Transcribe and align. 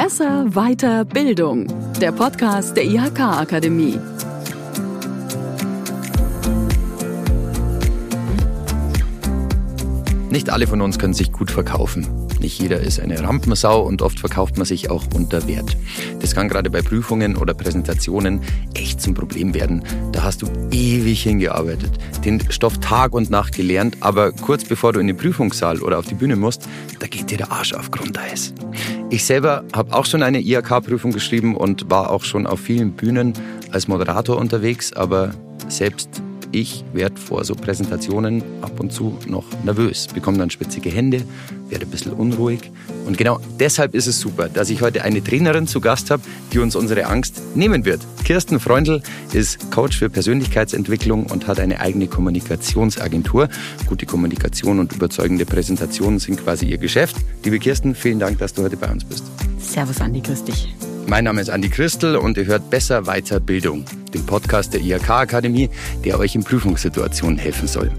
Besser, 0.00 0.54
weiter, 0.54 1.04
Bildung. 1.04 1.66
Der 2.00 2.12
Podcast 2.12 2.76
der 2.76 2.84
IHK 2.84 3.18
Akademie. 3.18 3.98
Nicht 10.30 10.50
alle 10.50 10.68
von 10.68 10.82
uns 10.82 11.00
können 11.00 11.14
sich 11.14 11.32
gut 11.32 11.50
verkaufen. 11.50 12.06
Nicht 12.38 12.60
jeder 12.60 12.78
ist 12.78 13.00
eine 13.00 13.20
Rampensau 13.20 13.82
und 13.82 14.00
oft 14.00 14.20
verkauft 14.20 14.56
man 14.56 14.66
sich 14.66 14.88
auch 14.88 15.04
unter 15.16 15.48
Wert. 15.48 15.76
Das 16.20 16.32
kann 16.32 16.48
gerade 16.48 16.70
bei 16.70 16.80
Prüfungen 16.80 17.36
oder 17.36 17.52
Präsentationen 17.54 18.42
echt 18.74 19.00
zum 19.00 19.14
Problem 19.14 19.52
werden. 19.52 19.82
Da 20.12 20.22
hast 20.22 20.42
du 20.42 20.46
ewig 20.70 21.24
hingearbeitet, 21.24 21.90
den 22.24 22.40
Stoff 22.52 22.78
Tag 22.78 23.14
und 23.14 23.30
Nacht 23.30 23.56
gelernt, 23.56 23.96
aber 23.98 24.30
kurz 24.30 24.62
bevor 24.62 24.92
du 24.92 25.00
in 25.00 25.08
den 25.08 25.16
Prüfungssaal 25.16 25.80
oder 25.80 25.98
auf 25.98 26.06
die 26.06 26.14
Bühne 26.14 26.36
musst, 26.36 26.68
da 27.00 27.08
geht 27.08 27.32
dir 27.32 27.38
der 27.38 27.50
Arsch 27.50 27.72
auf 27.72 27.90
Grundeis. 27.90 28.54
Ich 29.10 29.24
selber 29.24 29.64
habe 29.72 29.94
auch 29.94 30.04
schon 30.04 30.22
eine 30.22 30.40
IHK-Prüfung 30.40 31.12
geschrieben 31.12 31.56
und 31.56 31.90
war 31.90 32.10
auch 32.10 32.24
schon 32.24 32.46
auf 32.46 32.60
vielen 32.60 32.92
Bühnen 32.92 33.32
als 33.72 33.88
Moderator 33.88 34.36
unterwegs, 34.36 34.92
aber 34.92 35.30
selbst 35.68 36.22
ich 36.52 36.84
werde 36.92 37.16
vor 37.16 37.44
so 37.44 37.54
Präsentationen 37.54 38.42
ab 38.62 38.80
und 38.80 38.92
zu 38.92 39.18
noch 39.26 39.44
nervös, 39.64 40.06
bekomme 40.12 40.38
dann 40.38 40.50
spitzige 40.50 40.90
Hände, 40.90 41.22
werde 41.68 41.86
ein 41.86 41.90
bisschen 41.90 42.12
unruhig. 42.12 42.70
Und 43.06 43.18
genau 43.18 43.40
deshalb 43.58 43.94
ist 43.94 44.06
es 44.06 44.20
super, 44.20 44.48
dass 44.48 44.70
ich 44.70 44.80
heute 44.82 45.02
eine 45.02 45.22
Trainerin 45.22 45.66
zu 45.66 45.80
Gast 45.80 46.10
habe, 46.10 46.22
die 46.52 46.58
uns 46.58 46.76
unsere 46.76 47.06
Angst 47.06 47.40
nehmen 47.54 47.84
wird. 47.84 48.00
Kirsten 48.24 48.60
Freundl 48.60 49.02
ist 49.32 49.70
Coach 49.70 49.98
für 49.98 50.10
Persönlichkeitsentwicklung 50.10 51.26
und 51.26 51.46
hat 51.46 51.60
eine 51.60 51.80
eigene 51.80 52.06
Kommunikationsagentur. 52.06 53.48
Gute 53.86 54.06
Kommunikation 54.06 54.78
und 54.78 54.92
überzeugende 54.92 55.46
Präsentationen 55.46 56.18
sind 56.18 56.42
quasi 56.42 56.66
ihr 56.66 56.78
Geschäft. 56.78 57.16
Liebe 57.44 57.58
Kirsten, 57.58 57.94
vielen 57.94 58.18
Dank, 58.18 58.38
dass 58.38 58.54
du 58.54 58.62
heute 58.62 58.76
bei 58.76 58.90
uns 58.90 59.04
bist. 59.04 59.24
Servus 59.58 60.00
Andi, 60.00 60.20
grüß 60.20 60.44
dich. 60.44 60.74
Mein 61.06 61.24
Name 61.24 61.40
ist 61.40 61.48
Andi 61.48 61.70
Christel 61.70 62.16
und 62.16 62.36
ihr 62.36 62.44
hört 62.44 62.68
Besser 62.68 63.06
Weiter 63.06 63.40
Bildung, 63.40 63.86
den 64.10 64.26
Podcast 64.26 64.74
der 64.74 64.80
IHK 64.80 65.10
Akademie, 65.10 65.70
der 66.04 66.18
euch 66.18 66.34
in 66.34 66.44
Prüfungssituationen 66.44 67.38
helfen 67.38 67.68
soll. 67.68 67.90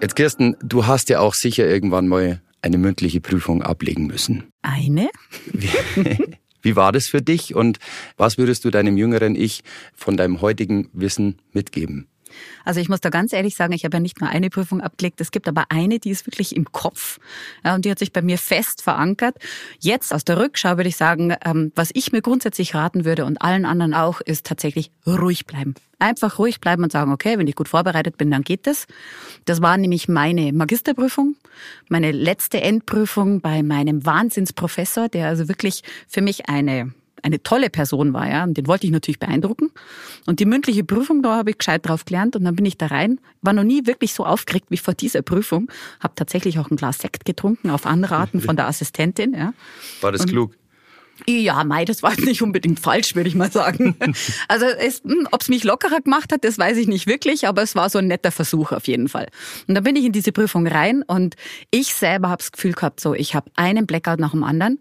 Jetzt 0.00 0.14
Kirsten, 0.14 0.56
du 0.62 0.86
hast 0.86 1.08
ja 1.08 1.20
auch 1.20 1.34
sicher 1.34 1.66
irgendwann 1.66 2.06
mal 2.06 2.42
eine 2.62 2.78
mündliche 2.78 3.20
Prüfung 3.20 3.62
ablegen 3.62 4.06
müssen. 4.06 4.44
Eine? 4.62 5.08
Wie 6.62 6.76
war 6.76 6.92
das 6.92 7.08
für 7.08 7.22
dich 7.22 7.54
und 7.54 7.78
was 8.16 8.38
würdest 8.38 8.64
du 8.64 8.70
deinem 8.70 8.96
jüngeren 8.96 9.36
Ich 9.36 9.62
von 9.94 10.16
deinem 10.16 10.40
heutigen 10.40 10.90
Wissen 10.92 11.40
mitgeben? 11.52 12.08
Also 12.64 12.80
ich 12.80 12.88
muss 12.88 13.00
da 13.00 13.10
ganz 13.10 13.32
ehrlich 13.32 13.56
sagen, 13.56 13.72
ich 13.72 13.84
habe 13.84 13.96
ja 13.96 14.00
nicht 14.00 14.20
nur 14.20 14.30
eine 14.30 14.50
Prüfung 14.50 14.80
abgelegt, 14.80 15.20
es 15.20 15.30
gibt 15.30 15.48
aber 15.48 15.66
eine, 15.68 15.98
die 15.98 16.10
ist 16.10 16.26
wirklich 16.26 16.54
im 16.54 16.70
Kopf 16.72 17.18
ja, 17.64 17.74
und 17.74 17.84
die 17.84 17.90
hat 17.90 17.98
sich 17.98 18.12
bei 18.12 18.22
mir 18.22 18.38
fest 18.38 18.82
verankert. 18.82 19.36
Jetzt 19.78 20.12
aus 20.12 20.24
der 20.24 20.38
Rückschau 20.38 20.76
würde 20.76 20.88
ich 20.88 20.96
sagen, 20.96 21.34
ähm, 21.44 21.72
was 21.74 21.90
ich 21.94 22.12
mir 22.12 22.22
grundsätzlich 22.22 22.74
raten 22.74 23.04
würde 23.04 23.24
und 23.24 23.40
allen 23.42 23.64
anderen 23.64 23.94
auch, 23.94 24.20
ist 24.20 24.46
tatsächlich 24.46 24.90
ruhig 25.06 25.46
bleiben. 25.46 25.74
Einfach 25.98 26.38
ruhig 26.38 26.60
bleiben 26.60 26.82
und 26.82 26.92
sagen, 26.92 27.12
okay, 27.12 27.38
wenn 27.38 27.46
ich 27.46 27.56
gut 27.56 27.68
vorbereitet 27.68 28.18
bin, 28.18 28.30
dann 28.30 28.42
geht 28.42 28.66
das. 28.66 28.86
Das 29.46 29.62
war 29.62 29.78
nämlich 29.78 30.08
meine 30.08 30.52
Magisterprüfung, 30.52 31.36
meine 31.88 32.12
letzte 32.12 32.60
Endprüfung 32.60 33.40
bei 33.40 33.62
meinem 33.62 34.04
Wahnsinnsprofessor, 34.04 35.08
der 35.08 35.28
also 35.28 35.48
wirklich 35.48 35.82
für 36.06 36.20
mich 36.20 36.48
eine 36.48 36.92
eine 37.22 37.42
tolle 37.42 37.70
Person 37.70 38.12
war, 38.12 38.28
ja, 38.28 38.44
und 38.44 38.56
den 38.56 38.66
wollte 38.66 38.86
ich 38.86 38.92
natürlich 38.92 39.18
beeindrucken. 39.18 39.70
Und 40.26 40.40
die 40.40 40.44
mündliche 40.44 40.84
Prüfung, 40.84 41.22
da 41.22 41.36
habe 41.36 41.50
ich 41.50 41.58
gescheit 41.58 41.86
drauf 41.86 42.04
gelernt 42.04 42.36
und 42.36 42.44
dann 42.44 42.56
bin 42.56 42.66
ich 42.66 42.78
da 42.78 42.86
rein. 42.86 43.20
War 43.42 43.52
noch 43.52 43.64
nie 43.64 43.86
wirklich 43.86 44.14
so 44.14 44.24
aufgeregt 44.24 44.66
wie 44.70 44.76
vor 44.76 44.94
dieser 44.94 45.22
Prüfung. 45.22 45.70
Habe 46.00 46.14
tatsächlich 46.14 46.58
auch 46.58 46.70
ein 46.70 46.76
Glas 46.76 46.98
Sekt 46.98 47.24
getrunken, 47.24 47.70
auf 47.70 47.86
Anraten 47.86 48.40
von 48.40 48.56
der 48.56 48.66
Assistentin. 48.66 49.34
Ja. 49.34 49.54
War 50.00 50.12
das 50.12 50.22
und 50.22 50.30
klug? 50.30 50.52
Ja, 51.26 51.64
Mai, 51.64 51.84
das 51.84 52.02
war 52.02 52.18
nicht 52.20 52.42
unbedingt 52.42 52.78
falsch, 52.78 53.14
würde 53.14 53.28
ich 53.28 53.34
mal 53.34 53.50
sagen. 53.50 53.96
Also 54.48 54.66
hm, 54.66 55.28
ob 55.32 55.40
es 55.40 55.48
mich 55.48 55.64
lockerer 55.64 56.00
gemacht 56.00 56.32
hat, 56.32 56.44
das 56.44 56.58
weiß 56.58 56.76
ich 56.76 56.86
nicht 56.86 57.06
wirklich, 57.06 57.48
aber 57.48 57.62
es 57.62 57.74
war 57.74 57.90
so 57.90 57.98
ein 57.98 58.06
netter 58.06 58.30
Versuch 58.30 58.72
auf 58.72 58.86
jeden 58.86 59.08
Fall. 59.08 59.28
Und 59.66 59.74
dann 59.74 59.84
bin 59.84 59.96
ich 59.96 60.04
in 60.04 60.12
diese 60.12 60.32
Prüfung 60.32 60.66
rein 60.66 61.02
und 61.02 61.36
ich 61.70 61.94
selber 61.94 62.28
habe 62.28 62.38
das 62.38 62.52
Gefühl 62.52 62.72
gehabt, 62.72 63.00
so 63.00 63.14
ich 63.14 63.34
habe 63.34 63.50
einen 63.56 63.86
Blackout 63.86 64.20
nach 64.20 64.32
dem 64.32 64.44
anderen 64.44 64.78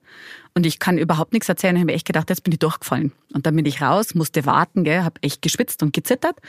und 0.58 0.66
ich 0.66 0.80
kann 0.80 0.98
überhaupt 0.98 1.34
nichts 1.34 1.50
erzählen. 1.50 1.76
Ich 1.76 1.82
habe 1.82 1.94
echt 1.94 2.08
gedacht, 2.08 2.30
jetzt 2.30 2.44
bin 2.44 2.54
ich 2.54 2.60
durchgefallen. 2.60 3.12
Und 3.34 3.46
dann 3.46 3.58
bin 3.58 3.66
ich 3.66 3.82
raus, 3.82 4.16
musste 4.16 4.46
warten, 4.46 4.86
gell, 4.86 5.04
habe 5.04 5.22
echt 5.22 5.42
geschwitzt 5.42 5.84
und 5.84 5.92
gezittert. 5.92 6.40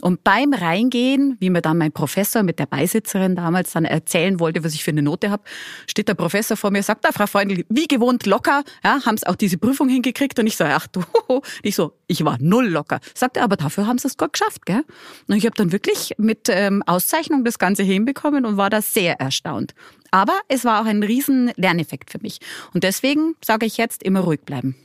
Und 0.00 0.22
beim 0.22 0.52
Reingehen, 0.52 1.36
wie 1.40 1.50
mir 1.50 1.60
dann 1.60 1.76
mein 1.76 1.90
Professor 1.90 2.44
mit 2.44 2.60
der 2.60 2.66
Beisitzerin 2.66 3.34
damals 3.34 3.72
dann 3.72 3.84
erzählen 3.84 4.38
wollte, 4.38 4.62
was 4.62 4.74
ich 4.74 4.84
für 4.84 4.92
eine 4.92 5.02
Note 5.02 5.30
habe, 5.30 5.42
steht 5.88 6.06
der 6.06 6.14
Professor 6.14 6.56
vor 6.56 6.70
mir, 6.70 6.84
sagt, 6.84 7.04
da, 7.04 7.10
Frau 7.10 7.26
Freundl, 7.26 7.64
wie 7.68 7.88
gewohnt 7.88 8.26
locker, 8.26 8.62
ja, 8.84 9.04
haben 9.04 9.16
es 9.16 9.24
auch 9.24 9.34
diese 9.34 9.58
Prüfung 9.58 9.88
hingekriegt. 9.88 10.38
Und 10.38 10.46
ich 10.46 10.56
so, 10.56 10.62
ach 10.62 10.86
du, 10.86 11.02
ich 11.64 11.74
so, 11.74 11.94
ich 12.06 12.24
war 12.24 12.36
null 12.38 12.68
locker. 12.68 13.00
Sagt 13.12 13.38
er, 13.38 13.42
aber 13.42 13.56
dafür 13.56 13.88
haben 13.88 13.98
sie 13.98 14.06
es 14.06 14.16
gut 14.16 14.34
geschafft, 14.34 14.66
gell? 14.66 14.84
Und 15.26 15.34
ich 15.34 15.44
habe 15.46 15.56
dann 15.56 15.72
wirklich 15.72 16.14
mit 16.16 16.48
ähm, 16.48 16.84
Auszeichnung 16.86 17.44
das 17.44 17.58
Ganze 17.58 17.82
hinbekommen 17.82 18.46
und 18.46 18.56
war 18.56 18.70
da 18.70 18.80
sehr 18.82 19.18
erstaunt. 19.18 19.74
Aber 20.10 20.40
es 20.48 20.64
war 20.64 20.80
auch 20.80 20.86
ein 20.86 21.02
riesen 21.02 21.52
Lerneffekt 21.56 22.10
für 22.10 22.18
mich. 22.20 22.38
Und 22.72 22.84
deswegen 22.84 23.34
sage 23.44 23.66
ich 23.66 23.76
jetzt 23.76 24.02
immer 24.02 24.20
ruhig 24.20 24.40
bleiben. 24.40 24.76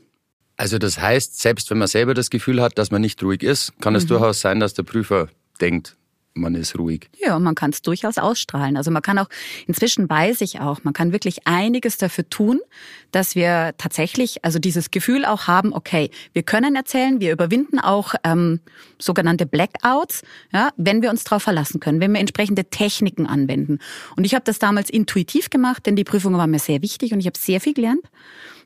Also 0.58 0.78
das 0.78 1.00
heißt, 1.00 1.40
selbst 1.40 1.70
wenn 1.70 1.78
man 1.78 1.88
selber 1.88 2.14
das 2.14 2.30
Gefühl 2.30 2.62
hat, 2.62 2.78
dass 2.78 2.92
man 2.92 3.02
nicht 3.02 3.22
ruhig 3.24 3.44
ist, 3.44 3.74
kann 3.82 3.96
es 3.96 4.04
mhm. 4.04 4.10
durchaus 4.10 4.42
sein, 4.42 4.60
dass 4.60 4.74
der 4.74 4.84
Prüfer 4.84 5.30
denkt, 5.60 5.96
man 6.34 6.56
ist 6.56 6.78
ruhig. 6.78 7.10
Ja, 7.20 7.38
man 7.40 7.56
kann 7.56 7.72
es 7.72 7.82
durchaus 7.82 8.18
ausstrahlen. 8.18 8.78
Also 8.78 8.92
man 8.92 9.02
kann 9.02 9.20
auch, 9.20 9.30
inzwischen 9.68 10.10
weiß 10.10 10.42
ich 10.42 10.60
auch, 10.60 10.84
man 10.84 10.94
kann 10.94 11.12
wirklich 11.12 11.46
einiges 11.46 11.98
dafür 11.98 12.28
tun, 12.30 12.60
dass 13.12 13.36
wir 13.36 13.74
tatsächlich, 13.78 14.44
also 14.44 14.60
dieses 14.60 14.92
Gefühl 14.92 15.26
auch 15.26 15.48
haben, 15.48 15.74
okay, 15.74 16.10
wir 16.34 16.44
können 16.44 16.76
erzählen, 16.76 17.20
wir 17.20 17.32
überwinden 17.32 17.80
auch 17.80 18.16
ähm, 18.24 18.60
sogenannte 19.00 19.46
Blackouts, 19.46 20.24
ja, 20.52 20.70
wenn 20.76 21.02
wir 21.02 21.10
uns 21.10 21.24
darauf 21.24 21.44
verlassen 21.44 21.80
können, 21.80 22.00
wenn 22.00 22.14
wir 22.14 22.20
entsprechende 22.20 22.66
Techniken 22.66 23.28
anwenden. 23.28 23.80
Und 24.16 24.26
ich 24.26 24.34
habe 24.34 24.44
das 24.46 24.60
damals 24.60 24.90
intuitiv 24.90 25.50
gemacht, 25.50 25.86
denn 25.86 25.96
die 25.96 26.04
Prüfung 26.04 26.36
war 26.38 26.48
mir 26.48 26.60
sehr 26.60 26.82
wichtig 26.82 27.14
und 27.14 27.20
ich 27.20 27.28
habe 27.28 27.38
sehr 27.38 27.62
viel 27.62 27.74
gelernt. 27.74 28.04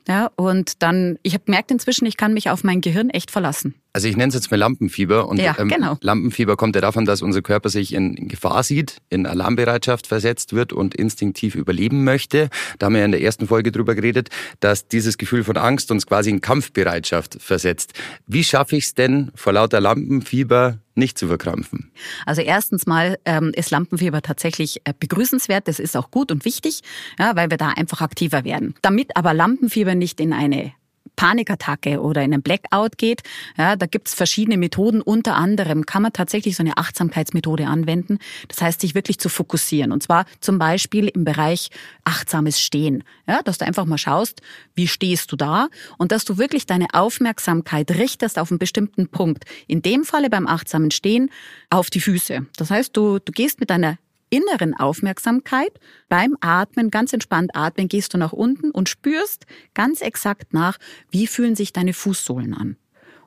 Ja, 0.06 0.30
und 0.36 0.82
dann, 0.82 1.18
ich 1.22 1.34
habe 1.34 1.44
gemerkt 1.44 1.70
inzwischen, 1.70 2.06
ich 2.06 2.16
kann 2.16 2.32
mich 2.32 2.48
auf 2.48 2.64
mein 2.64 2.80
Gehirn 2.80 3.10
echt 3.10 3.30
verlassen. 3.30 3.74
Also 3.92 4.06
ich 4.06 4.16
nenne 4.16 4.28
es 4.28 4.34
jetzt 4.34 4.50
mal 4.50 4.58
Lampenfieber. 4.58 5.28
Und 5.28 5.38
ja, 5.38 5.56
ähm, 5.58 5.68
genau. 5.68 5.96
Lampenfieber 6.00 6.56
kommt 6.56 6.74
ja 6.74 6.80
davon, 6.80 7.04
dass 7.04 7.22
unser 7.22 7.42
Körper 7.42 7.68
sich 7.68 7.94
in 7.94 8.28
Gefahr 8.28 8.62
sieht, 8.62 8.98
in 9.08 9.26
Alarmbereitschaft 9.26 10.06
versetzt 10.06 10.52
wird 10.52 10.72
und 10.72 10.94
instinktiv 10.94 11.54
überleben 11.54 12.04
möchte. 12.04 12.50
Da 12.78 12.86
haben 12.86 12.92
wir 12.92 13.00
ja 13.00 13.06
in 13.06 13.12
der 13.12 13.22
ersten 13.22 13.46
Folge 13.46 13.72
drüber 13.72 13.94
geredet, 13.94 14.28
dass 14.60 14.88
dieses 14.88 15.18
Gefühl 15.18 15.42
von 15.42 15.56
Angst 15.56 15.90
uns 15.90 16.06
quasi 16.06 16.30
in 16.30 16.40
Kampfbereitschaft 16.40 17.38
versetzt. 17.40 17.94
Wie 18.26 18.44
schaffe 18.44 18.76
ich 18.76 18.84
es 18.84 18.94
denn, 18.94 19.30
vor 19.34 19.54
lauter 19.54 19.80
Lampenfieber 19.80 20.78
nicht 20.94 21.16
zu 21.16 21.28
verkrampfen? 21.28 21.90
Also 22.26 22.42
erstens 22.42 22.86
mal 22.86 23.18
ähm, 23.24 23.52
ist 23.54 23.70
Lampenfieber 23.70 24.20
tatsächlich 24.20 24.82
äh, 24.84 24.92
begrüßenswert. 24.98 25.66
Das 25.66 25.78
ist 25.78 25.96
auch 25.96 26.10
gut 26.10 26.30
und 26.30 26.44
wichtig, 26.44 26.82
ja, 27.18 27.34
weil 27.36 27.50
wir 27.50 27.56
da 27.56 27.68
einfach 27.68 28.02
aktiver 28.02 28.44
werden. 28.44 28.74
Damit 28.82 29.16
aber 29.16 29.32
Lampenfieber 29.32 29.94
nicht 29.94 30.20
in 30.20 30.32
eine 30.32 30.72
Panikattacke 31.18 32.00
oder 32.00 32.22
in 32.22 32.32
einen 32.32 32.42
Blackout 32.42 32.96
geht, 32.96 33.22
ja, 33.56 33.74
da 33.74 33.86
gibt's 33.86 34.14
verschiedene 34.14 34.56
Methoden. 34.56 35.02
Unter 35.02 35.34
anderem 35.34 35.84
kann 35.84 36.02
man 36.02 36.12
tatsächlich 36.12 36.54
so 36.54 36.62
eine 36.62 36.76
Achtsamkeitsmethode 36.76 37.66
anwenden. 37.66 38.18
Das 38.46 38.62
heißt, 38.62 38.80
sich 38.80 38.94
wirklich 38.94 39.18
zu 39.18 39.28
fokussieren. 39.28 39.90
Und 39.90 40.00
zwar 40.00 40.26
zum 40.38 40.60
Beispiel 40.60 41.08
im 41.08 41.24
Bereich 41.24 41.70
achtsames 42.04 42.60
Stehen. 42.60 43.02
Ja, 43.26 43.42
dass 43.42 43.58
du 43.58 43.66
einfach 43.66 43.84
mal 43.84 43.98
schaust, 43.98 44.42
wie 44.76 44.86
stehst 44.86 45.32
du 45.32 45.36
da 45.36 45.66
und 45.98 46.12
dass 46.12 46.24
du 46.24 46.38
wirklich 46.38 46.66
deine 46.66 46.86
Aufmerksamkeit 46.92 47.90
richtest 47.90 48.38
auf 48.38 48.52
einen 48.52 48.60
bestimmten 48.60 49.08
Punkt. 49.08 49.44
In 49.66 49.82
dem 49.82 50.04
Falle 50.04 50.30
beim 50.30 50.46
achtsamen 50.46 50.92
Stehen 50.92 51.30
auf 51.68 51.90
die 51.90 52.00
Füße. 52.00 52.46
Das 52.56 52.70
heißt, 52.70 52.96
du, 52.96 53.18
du 53.18 53.32
gehst 53.32 53.58
mit 53.58 53.70
deiner 53.70 53.98
inneren 54.30 54.74
Aufmerksamkeit. 54.74 55.78
Beim 56.08 56.36
Atmen, 56.40 56.90
ganz 56.90 57.12
entspannt 57.12 57.50
atmen, 57.54 57.88
gehst 57.88 58.14
du 58.14 58.18
nach 58.18 58.32
unten 58.32 58.70
und 58.70 58.88
spürst 58.88 59.46
ganz 59.74 60.00
exakt 60.00 60.52
nach, 60.52 60.78
wie 61.10 61.26
fühlen 61.26 61.56
sich 61.56 61.72
deine 61.72 61.92
Fußsohlen 61.92 62.54
an. 62.54 62.76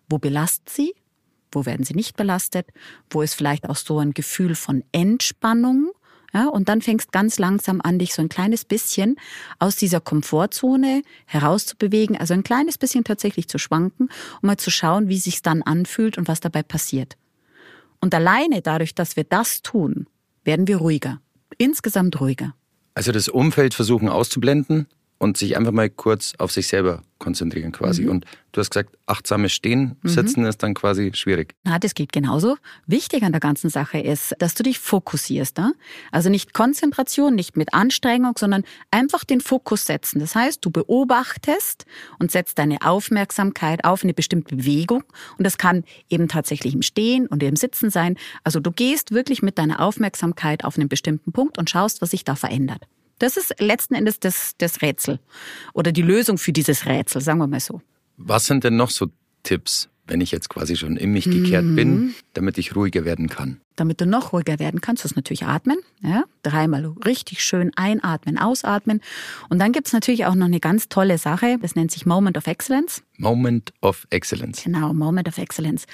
Wo 0.10 0.18
belastet 0.18 0.70
sie? 0.70 0.94
Wo 1.52 1.66
werden 1.66 1.86
sie 1.86 1.96
nicht 1.96 2.16
belastet? 2.16 2.68
Wo 3.10 3.22
ist 3.22 3.34
vielleicht 3.34 3.70
auch 3.70 3.76
so 3.76 4.00
ein 4.00 4.14
Gefühl 4.14 4.56
von 4.56 4.84
Entspannung? 4.92 5.92
Ja, 6.34 6.48
und 6.48 6.70
dann 6.70 6.82
fängst 6.82 7.12
ganz 7.12 7.40
langsam 7.40 7.82
an, 7.82 8.00
dich 8.00 8.14
so 8.14 8.22
ein 8.22 8.30
kleines 8.30 8.64
bisschen 8.64 9.18
aus 9.60 9.76
dieser 9.76 10.00
Komfortzone 10.00 11.02
herauszubewegen, 11.26 12.16
also 12.16 12.34
ein 12.34 12.44
kleines 12.44 12.78
bisschen 12.78 13.04
tatsächlich 13.04 13.50
zu 13.50 13.58
schwanken, 13.58 14.08
um 14.42 14.48
mal 14.48 14.58
zu 14.58 14.72
schauen, 14.72 15.10
wie 15.10 15.18
sich's 15.18 15.42
dann 15.42 15.62
anfühlt 15.62 16.18
und 16.18 16.30
was 16.30 16.40
dabei 16.40 16.64
passiert. 16.64 17.18
Und 18.00 18.16
alleine 18.16 18.62
dadurch, 18.62 18.96
dass 18.96 19.18
wir 19.18 19.26
das 19.26 19.62
tun, 19.62 20.08
werden 20.44 20.68
wir 20.68 20.78
ruhiger. 20.78 21.22
Insgesamt 21.58 22.20
ruhiger. 22.20 22.56
Also 22.94 23.12
das 23.12 23.28
Umfeld 23.30 23.74
versuchen 23.74 24.10
auszublenden 24.10 24.88
und 25.22 25.38
sich 25.38 25.56
einfach 25.56 25.72
mal 25.72 25.88
kurz 25.88 26.34
auf 26.40 26.52
sich 26.52 26.68
selber 26.68 27.04
konzentrieren 27.20 27.72
quasi. 27.72 28.06
Mhm. 28.06 28.10
Und 28.10 28.26
du 28.54 28.60
hast 28.60 28.72
gesagt, 28.72 28.98
achtsames 29.06 29.52
Stehen, 29.52 29.96
mhm. 30.02 30.10
Sitzen 30.10 30.46
ist 30.46 30.64
dann 30.64 30.74
quasi 30.74 31.12
schwierig. 31.14 31.54
Na, 31.64 31.78
das 31.78 31.94
geht 31.94 32.12
genauso. 32.12 32.58
Wichtig 32.88 33.22
an 33.22 33.32
der 33.32 33.40
ganzen 33.40 33.70
Sache 33.70 34.00
ist, 34.00 34.36
dass 34.40 34.56
du 34.56 34.64
dich 34.64 34.80
fokussierst. 34.80 35.60
Ne? 35.60 35.76
Also 36.12 36.32
nicht 36.32 36.56
Konzentration, 36.56 37.36
nicht 37.36 37.56
mit 37.56 37.72
Anstrengung, 37.76 38.34
sondern 38.36 38.64
einfach 38.90 39.24
den 39.24 39.42
Fokus 39.42 39.86
setzen. 39.86 40.20
Das 40.20 40.34
heißt, 40.34 40.66
du 40.66 40.72
beobachtest 40.72 41.86
und 42.18 42.32
setzt 42.32 42.58
deine 42.58 42.82
Aufmerksamkeit 42.82 43.86
auf 43.86 44.04
eine 44.04 44.16
bestimmte 44.16 44.56
Bewegung. 44.56 45.04
Und 45.38 45.46
das 45.46 45.60
kann 45.60 45.84
eben 46.10 46.30
tatsächlich 46.30 46.74
im 46.74 46.82
Stehen 46.82 47.28
und 47.28 47.44
im 47.44 47.56
Sitzen 47.56 47.92
sein. 47.92 48.18
Also 48.44 48.60
du 48.60 48.72
gehst 48.72 49.12
wirklich 49.12 49.44
mit 49.44 49.60
deiner 49.60 49.82
Aufmerksamkeit 49.82 50.66
auf 50.66 50.80
einen 50.80 50.90
bestimmten 50.90 51.32
Punkt 51.32 51.60
und 51.60 51.70
schaust, 51.70 52.02
was 52.02 52.10
sich 52.10 52.24
da 52.24 52.34
verändert. 52.34 52.88
Das 53.22 53.38
ist 53.38 53.54
letzten 53.60 53.94
Endes 53.94 54.20
das, 54.20 54.54
das 54.58 54.82
Rätsel 54.82 55.20
oder 55.74 55.92
die 55.92 56.02
Lösung 56.02 56.40
für 56.40 56.52
dieses 56.52 56.88
Rätsel, 56.88 57.22
sagen 57.22 57.38
wir 57.38 57.46
mal 57.46 57.60
so. 57.60 57.82
Was 58.18 58.46
sind 58.46 58.64
denn 58.64 58.76
noch 58.76 58.90
so 58.90 59.08
Tipps, 59.44 59.90
wenn 60.08 60.22
ich 60.22 60.32
jetzt 60.32 60.50
quasi 60.50 60.76
schon 60.76 60.98
in 60.98 61.12
mich 61.12 61.26
gekehrt 61.26 61.64
mhm. 61.64 61.76
bin, 61.76 62.16
damit 62.34 62.58
ich 62.58 62.76
ruhiger 62.76 63.06
werden 63.06 63.30
kann? 63.30 63.62
Damit 63.76 64.02
du 64.02 64.08
noch 64.08 64.34
ruhiger 64.34 64.58
werden 64.58 64.82
kannst, 64.82 65.06
ist 65.06 65.16
natürlich 65.16 65.44
atmen. 65.44 65.78
Ja? 66.02 66.24
Dreimal 66.42 66.96
richtig 67.06 67.44
schön 67.44 67.72
einatmen, 67.76 68.40
ausatmen. 68.40 69.02
Und 69.50 69.60
dann 69.60 69.72
gibt 69.72 69.86
es 69.86 69.94
natürlich 69.94 70.26
auch 70.26 70.36
noch 70.36 70.48
eine 70.48 70.60
ganz 70.60 70.90
tolle 70.90 71.20
Sache, 71.20 71.58
das 71.62 71.76
nennt 71.76 71.92
sich 71.92 72.08
Moment 72.08 72.38
of 72.38 72.48
Excellence. 72.48 73.04
Moment 73.18 73.72
of 73.82 74.08
Excellence. 74.10 74.64
Genau, 74.64 74.94
Moment 74.94 75.28
of 75.28 75.38
Excellence. 75.38 75.86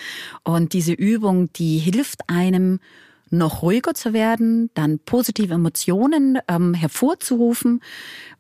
Und 0.44 0.72
diese 0.72 0.94
Übung, 0.94 1.52
die 1.54 1.78
hilft 1.78 2.30
einem, 2.30 2.80
noch 3.30 3.62
ruhiger 3.62 3.94
zu 3.94 4.14
werden, 4.14 4.70
dann 4.74 5.00
positive 5.00 5.54
Emotionen 5.54 6.40
ähm, 6.48 6.74
hervorzurufen, 6.74 7.82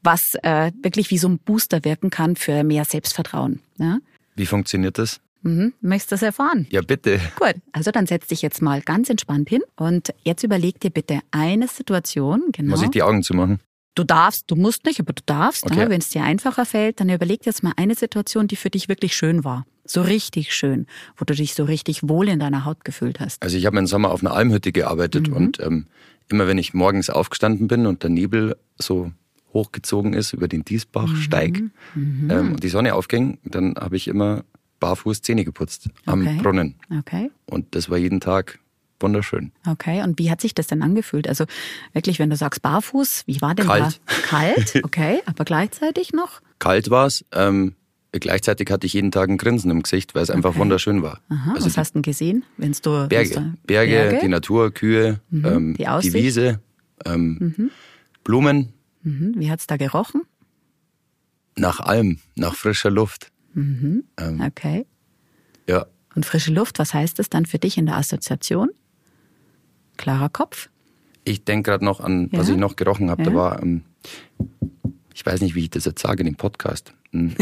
was 0.03 0.35
äh, 0.43 0.71
wirklich 0.81 1.11
wie 1.11 1.17
so 1.17 1.27
ein 1.27 1.39
Booster 1.39 1.83
wirken 1.83 2.09
kann 2.09 2.35
für 2.35 2.63
mehr 2.63 2.85
Selbstvertrauen. 2.85 3.59
Ja? 3.77 3.99
Wie 4.35 4.45
funktioniert 4.45 4.97
das? 4.97 5.19
Mhm. 5.43 5.73
Möchtest 5.81 6.11
du 6.11 6.15
das 6.15 6.21
erfahren? 6.23 6.67
Ja, 6.69 6.81
bitte. 6.81 7.19
Gut, 7.37 7.55
also 7.71 7.91
dann 7.91 8.05
setz 8.05 8.27
dich 8.27 8.41
jetzt 8.41 8.61
mal 8.61 8.81
ganz 8.81 9.09
entspannt 9.09 9.49
hin 9.49 9.61
und 9.75 10.13
jetzt 10.23 10.43
überleg 10.43 10.79
dir 10.79 10.89
bitte 10.89 11.19
eine 11.31 11.67
Situation. 11.67 12.43
Genau. 12.51 12.71
Muss 12.71 12.83
ich 12.83 12.89
die 12.89 13.03
Augen 13.03 13.23
zumachen? 13.23 13.59
Du 13.95 14.03
darfst, 14.03 14.51
du 14.51 14.55
musst 14.55 14.85
nicht, 14.85 14.99
aber 14.99 15.13
du 15.13 15.23
darfst. 15.25 15.65
Okay. 15.65 15.79
Ja, 15.79 15.89
Wenn 15.89 16.01
es 16.01 16.09
dir 16.09 16.23
einfacher 16.23 16.65
fällt, 16.65 16.99
dann 16.99 17.09
überleg 17.09 17.41
dir 17.41 17.49
jetzt 17.49 17.63
mal 17.63 17.73
eine 17.77 17.95
Situation, 17.95 18.47
die 18.47 18.55
für 18.55 18.69
dich 18.69 18.89
wirklich 18.89 19.15
schön 19.15 19.43
war. 19.43 19.65
So 19.87 20.01
richtig 20.01 20.53
schön, 20.53 20.87
wo 21.15 21.25
du 21.25 21.33
dich 21.33 21.53
so 21.53 21.63
richtig 21.63 22.07
wohl 22.07 22.29
in 22.29 22.39
deiner 22.39 22.65
Haut 22.65 22.85
gefühlt 22.85 23.19
hast. 23.19 23.41
Also 23.41 23.57
ich 23.57 23.65
habe 23.65 23.77
im 23.77 23.87
Sommer 23.87 24.11
auf 24.11 24.21
einer 24.21 24.33
Almhütte 24.33 24.71
gearbeitet 24.71 25.29
mhm. 25.29 25.35
und 25.35 25.59
ähm, 25.59 25.87
immer 26.29 26.47
wenn 26.47 26.57
ich 26.57 26.73
morgens 26.73 27.09
aufgestanden 27.09 27.67
bin 27.67 27.85
und 27.85 28.03
der 28.03 28.09
Nebel 28.09 28.57
so 28.77 29.11
hochgezogen 29.53 30.13
ist 30.13 30.33
über 30.33 30.47
den 30.47 30.63
Diesbachsteig 30.65 31.61
mhm. 31.95 32.29
ähm, 32.29 32.51
und 32.53 32.63
die 32.63 32.69
Sonne 32.69 32.93
aufging, 32.95 33.39
dann 33.43 33.75
habe 33.75 33.95
ich 33.95 34.07
immer 34.07 34.43
barfuß 34.79 35.21
Zähne 35.21 35.45
geputzt 35.45 35.89
am 36.05 36.21
okay. 36.21 36.39
Brunnen. 36.41 36.75
Okay. 36.99 37.31
Und 37.45 37.75
das 37.75 37.89
war 37.89 37.97
jeden 37.97 38.19
Tag 38.19 38.59
wunderschön. 38.99 39.51
Okay, 39.67 40.01
und 40.01 40.19
wie 40.19 40.31
hat 40.31 40.41
sich 40.41 40.55
das 40.55 40.67
denn 40.67 40.81
angefühlt? 40.81 41.27
Also 41.27 41.45
wirklich, 41.93 42.19
wenn 42.19 42.29
du 42.29 42.35
sagst 42.35 42.61
barfuß, 42.61 43.23
wie 43.25 43.41
war 43.41 43.55
denn 43.55 43.67
Kalt. 43.67 44.01
da? 44.05 44.13
Kalt, 44.23 44.79
okay, 44.83 45.21
aber 45.25 45.45
gleichzeitig 45.45 46.13
noch? 46.13 46.41
Kalt 46.59 46.89
war 46.89 47.05
es. 47.05 47.25
Ähm, 47.31 47.75
gleichzeitig 48.11 48.71
hatte 48.71 48.87
ich 48.87 48.93
jeden 48.93 49.11
Tag 49.11 49.29
ein 49.29 49.37
Grinsen 49.37 49.71
im 49.71 49.83
Gesicht, 49.83 50.15
weil 50.15 50.23
es 50.23 50.29
okay. 50.29 50.37
einfach 50.37 50.55
wunderschön 50.55 51.01
war. 51.01 51.21
Aha, 51.29 51.53
also 51.53 51.65
was 51.65 51.73
die, 51.73 51.79
hast 51.79 51.95
du 51.95 52.01
gesehen? 52.01 52.45
Wenn's 52.57 52.81
du, 52.81 53.07
Berge. 53.07 53.35
Du, 53.35 53.53
Berge, 53.65 53.91
Berge, 53.91 54.19
die 54.21 54.27
Natur, 54.27 54.73
Kühe, 54.73 55.19
mhm, 55.29 55.45
ähm, 55.45 55.73
die, 55.77 55.85
die, 56.01 56.13
Wiese, 56.13 56.59
ähm, 57.05 57.53
mhm. 57.57 57.71
Blumen. 58.23 58.73
Mhm. 59.03 59.35
Wie 59.37 59.51
hat's 59.51 59.67
da 59.67 59.77
gerochen? 59.77 60.23
Nach 61.55 61.79
Alm, 61.79 62.19
nach 62.35 62.55
frischer 62.55 62.91
Luft. 62.91 63.31
Mhm. 63.53 64.03
Ähm, 64.17 64.41
okay. 64.41 64.85
Ja. 65.67 65.85
Und 66.15 66.25
frische 66.25 66.53
Luft, 66.53 66.79
was 66.79 66.93
heißt 66.93 67.19
das 67.19 67.29
dann 67.29 67.45
für 67.45 67.59
dich 67.59 67.77
in 67.77 67.87
der 67.87 67.97
Assoziation? 67.97 68.69
Klarer 69.97 70.29
Kopf? 70.29 70.69
Ich 71.23 71.43
denke 71.43 71.71
gerade 71.71 71.83
noch 71.83 71.99
an, 71.99 72.29
ja? 72.31 72.39
was 72.39 72.49
ich 72.49 72.57
noch 72.57 72.75
gerochen 72.75 73.09
habe. 73.09 73.23
Ja? 73.23 73.29
Da 73.29 73.35
war, 73.35 73.61
ähm, 73.61 73.83
ich 75.17 75.25
weiß 75.25 75.41
nicht, 75.41 75.55
wie 75.55 75.61
ich 75.61 75.71
das 75.71 75.85
jetzt 75.85 75.99
sage 75.99 76.19
in 76.19 76.27
dem 76.27 76.35
Podcast. 76.35 76.93
Die, 77.11 77.33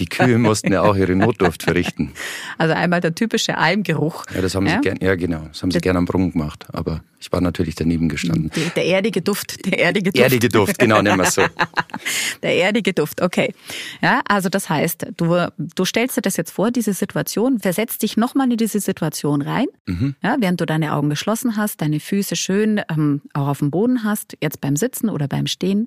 die, 0.00 0.06
Kühe 0.06 0.36
mussten 0.36 0.72
ja 0.72 0.82
auch 0.82 0.96
ihre 0.96 1.14
Notdurft 1.14 1.62
verrichten. 1.62 2.10
Also 2.56 2.74
einmal 2.74 3.00
der 3.00 3.14
typische 3.14 3.56
Almgeruch. 3.56 4.24
Ja, 4.34 4.40
das 4.40 4.56
haben 4.56 4.66
ja? 4.66 4.74
sie 4.74 4.80
gern, 4.80 4.98
ja 5.00 5.14
genau, 5.14 5.44
das 5.46 5.62
haben 5.62 5.70
sie 5.70 5.78
gerne 5.78 6.00
am 6.00 6.06
Brunnen 6.06 6.32
gemacht. 6.32 6.66
Aber 6.72 7.04
ich 7.20 7.30
war 7.30 7.40
natürlich 7.40 7.76
daneben 7.76 8.08
gestanden. 8.08 8.50
Die, 8.56 8.68
der 8.74 8.84
erdige 8.84 9.22
Duft, 9.22 9.64
der 9.64 9.78
erdige 9.78 10.10
Duft. 10.10 10.24
Erdige 10.24 10.48
Duft, 10.48 10.76
genau, 10.80 11.00
nennen 11.00 11.18
wir 11.18 11.28
es 11.28 11.34
so. 11.34 11.46
der 12.42 12.56
erdige 12.56 12.92
Duft, 12.92 13.22
okay. 13.22 13.54
Ja, 14.02 14.20
also 14.26 14.48
das 14.48 14.68
heißt, 14.68 15.06
du, 15.16 15.52
du 15.56 15.84
stellst 15.84 16.16
dir 16.16 16.22
das 16.22 16.36
jetzt 16.36 16.50
vor, 16.50 16.72
diese 16.72 16.94
Situation, 16.94 17.60
versetzt 17.60 18.02
dich 18.02 18.16
nochmal 18.16 18.50
in 18.50 18.56
diese 18.56 18.80
Situation 18.80 19.42
rein, 19.42 19.66
mhm. 19.86 20.16
ja, 20.20 20.34
während 20.40 20.60
du 20.60 20.66
deine 20.66 20.94
Augen 20.94 21.10
geschlossen 21.10 21.56
hast, 21.56 21.80
deine 21.80 22.00
Füße 22.00 22.34
schön 22.34 22.80
ähm, 22.90 23.20
auch 23.34 23.46
auf 23.46 23.58
dem 23.60 23.70
Boden 23.70 24.02
hast, 24.02 24.36
jetzt 24.40 24.60
beim 24.60 24.74
Sitzen 24.74 25.08
oder 25.08 25.28
beim 25.28 25.46
Stehen 25.46 25.86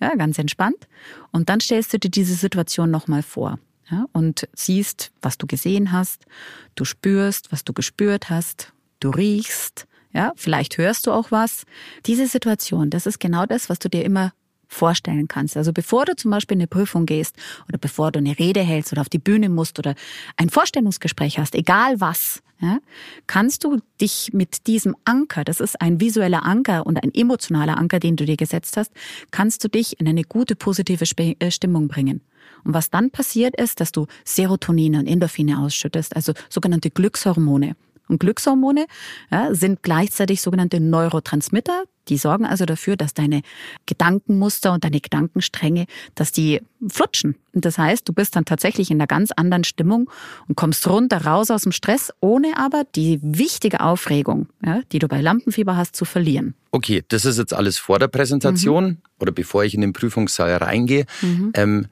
ja, 0.00 0.14
ganz 0.14 0.38
entspannt. 0.38 0.88
Und 1.32 1.48
dann 1.48 1.60
stellst 1.60 1.92
du 1.92 1.98
dir 1.98 2.10
diese 2.10 2.34
Situation 2.34 2.90
nochmal 2.90 3.22
vor. 3.22 3.58
Ja, 3.90 4.06
und 4.12 4.48
siehst, 4.52 5.12
was 5.22 5.38
du 5.38 5.46
gesehen 5.46 5.92
hast, 5.92 6.26
du 6.74 6.84
spürst, 6.84 7.52
was 7.52 7.62
du 7.62 7.72
gespürt 7.72 8.30
hast, 8.30 8.72
du 8.98 9.10
riechst, 9.10 9.86
ja, 10.12 10.32
vielleicht 10.34 10.78
hörst 10.78 11.06
du 11.06 11.12
auch 11.12 11.30
was. 11.30 11.66
Diese 12.06 12.26
Situation, 12.26 12.90
das 12.90 13.06
ist 13.06 13.20
genau 13.20 13.46
das, 13.46 13.68
was 13.68 13.78
du 13.78 13.88
dir 13.88 14.04
immer 14.04 14.32
vorstellen 14.68 15.28
kannst. 15.28 15.56
Also 15.56 15.72
bevor 15.72 16.04
du 16.04 16.16
zum 16.16 16.30
Beispiel 16.30 16.56
in 16.56 16.62
eine 16.62 16.68
Prüfung 16.68 17.06
gehst 17.06 17.36
oder 17.68 17.78
bevor 17.78 18.12
du 18.12 18.18
eine 18.18 18.38
Rede 18.38 18.60
hältst 18.60 18.92
oder 18.92 19.00
auf 19.00 19.08
die 19.08 19.18
Bühne 19.18 19.48
musst 19.48 19.78
oder 19.78 19.94
ein 20.36 20.50
Vorstellungsgespräch 20.50 21.38
hast, 21.38 21.54
egal 21.54 22.00
was, 22.00 22.42
ja, 22.60 22.78
kannst 23.26 23.64
du 23.64 23.80
dich 24.00 24.30
mit 24.32 24.66
diesem 24.66 24.96
Anker, 25.04 25.44
das 25.44 25.60
ist 25.60 25.80
ein 25.80 26.00
visueller 26.00 26.44
Anker 26.44 26.86
und 26.86 27.02
ein 27.02 27.12
emotionaler 27.12 27.76
Anker, 27.76 28.00
den 28.00 28.16
du 28.16 28.24
dir 28.24 28.36
gesetzt 28.36 28.76
hast, 28.76 28.92
kannst 29.30 29.62
du 29.62 29.68
dich 29.68 30.00
in 30.00 30.08
eine 30.08 30.22
gute, 30.22 30.56
positive 30.56 31.04
äh, 31.18 31.50
Stimmung 31.50 31.88
bringen. 31.88 32.22
Und 32.64 32.72
was 32.72 32.90
dann 32.90 33.10
passiert 33.10 33.60
ist, 33.60 33.80
dass 33.80 33.92
du 33.92 34.06
Serotonine 34.24 34.98
und 34.98 35.06
Endorphine 35.06 35.60
ausschüttest, 35.60 36.16
also 36.16 36.32
sogenannte 36.48 36.90
Glückshormone. 36.90 37.76
Und 38.08 38.20
Glückshormone 38.20 38.86
ja, 39.30 39.54
sind 39.54 39.82
gleichzeitig 39.82 40.40
sogenannte 40.40 40.80
Neurotransmitter. 40.80 41.84
Die 42.08 42.18
sorgen 42.18 42.46
also 42.46 42.66
dafür, 42.66 42.96
dass 42.96 43.14
deine 43.14 43.42
Gedankenmuster 43.86 44.72
und 44.72 44.84
deine 44.84 45.00
Gedankenstränge, 45.00 45.86
dass 46.14 46.30
die 46.30 46.60
flutschen. 46.86 47.34
Und 47.52 47.64
das 47.64 47.78
heißt, 47.78 48.08
du 48.08 48.12
bist 48.12 48.36
dann 48.36 48.44
tatsächlich 48.44 48.92
in 48.92 48.98
einer 48.98 49.08
ganz 49.08 49.32
anderen 49.32 49.64
Stimmung 49.64 50.08
und 50.46 50.56
kommst 50.56 50.86
runter 50.86 51.24
raus 51.24 51.50
aus 51.50 51.62
dem 51.62 51.72
Stress, 51.72 52.12
ohne 52.20 52.56
aber 52.58 52.84
die 52.94 53.18
wichtige 53.22 53.80
Aufregung, 53.80 54.46
ja, 54.64 54.82
die 54.92 55.00
du 55.00 55.08
bei 55.08 55.20
Lampenfieber 55.20 55.76
hast, 55.76 55.96
zu 55.96 56.04
verlieren. 56.04 56.54
Okay, 56.70 57.02
das 57.08 57.24
ist 57.24 57.38
jetzt 57.38 57.54
alles 57.54 57.78
vor 57.78 57.98
der 57.98 58.08
Präsentation 58.08 58.84
mhm. 58.84 58.98
oder 59.18 59.32
bevor 59.32 59.64
ich 59.64 59.74
in 59.74 59.80
den 59.80 59.92
Prüfungssaal 59.92 60.56
reingehe. 60.58 61.06
Mhm. 61.22 61.52
Ähm, 61.54 61.86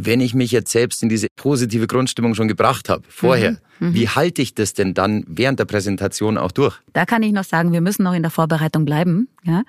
wenn 0.00 0.20
ich 0.20 0.34
mich 0.34 0.52
jetzt 0.52 0.70
selbst 0.70 1.02
in 1.02 1.08
diese 1.08 1.26
positive 1.34 1.86
Grundstimmung 1.88 2.34
schon 2.34 2.46
gebracht 2.46 2.88
habe, 2.88 3.02
vorher, 3.08 3.52
mhm. 3.52 3.58
Mhm. 3.80 3.94
Wie 3.94 4.08
halte 4.08 4.42
ich 4.42 4.54
das 4.54 4.74
denn 4.74 4.94
dann 4.94 5.24
während 5.26 5.58
der 5.58 5.64
Präsentation 5.64 6.38
auch 6.38 6.52
durch? 6.52 6.76
Da 6.92 7.06
kann 7.06 7.22
ich 7.22 7.32
noch 7.32 7.44
sagen, 7.44 7.72
wir 7.72 7.80
müssen 7.80 8.02
noch 8.02 8.14
in 8.14 8.22
der 8.22 8.30
Vorbereitung 8.30 8.84
bleiben. 8.84 9.28
Ja? 9.44 9.62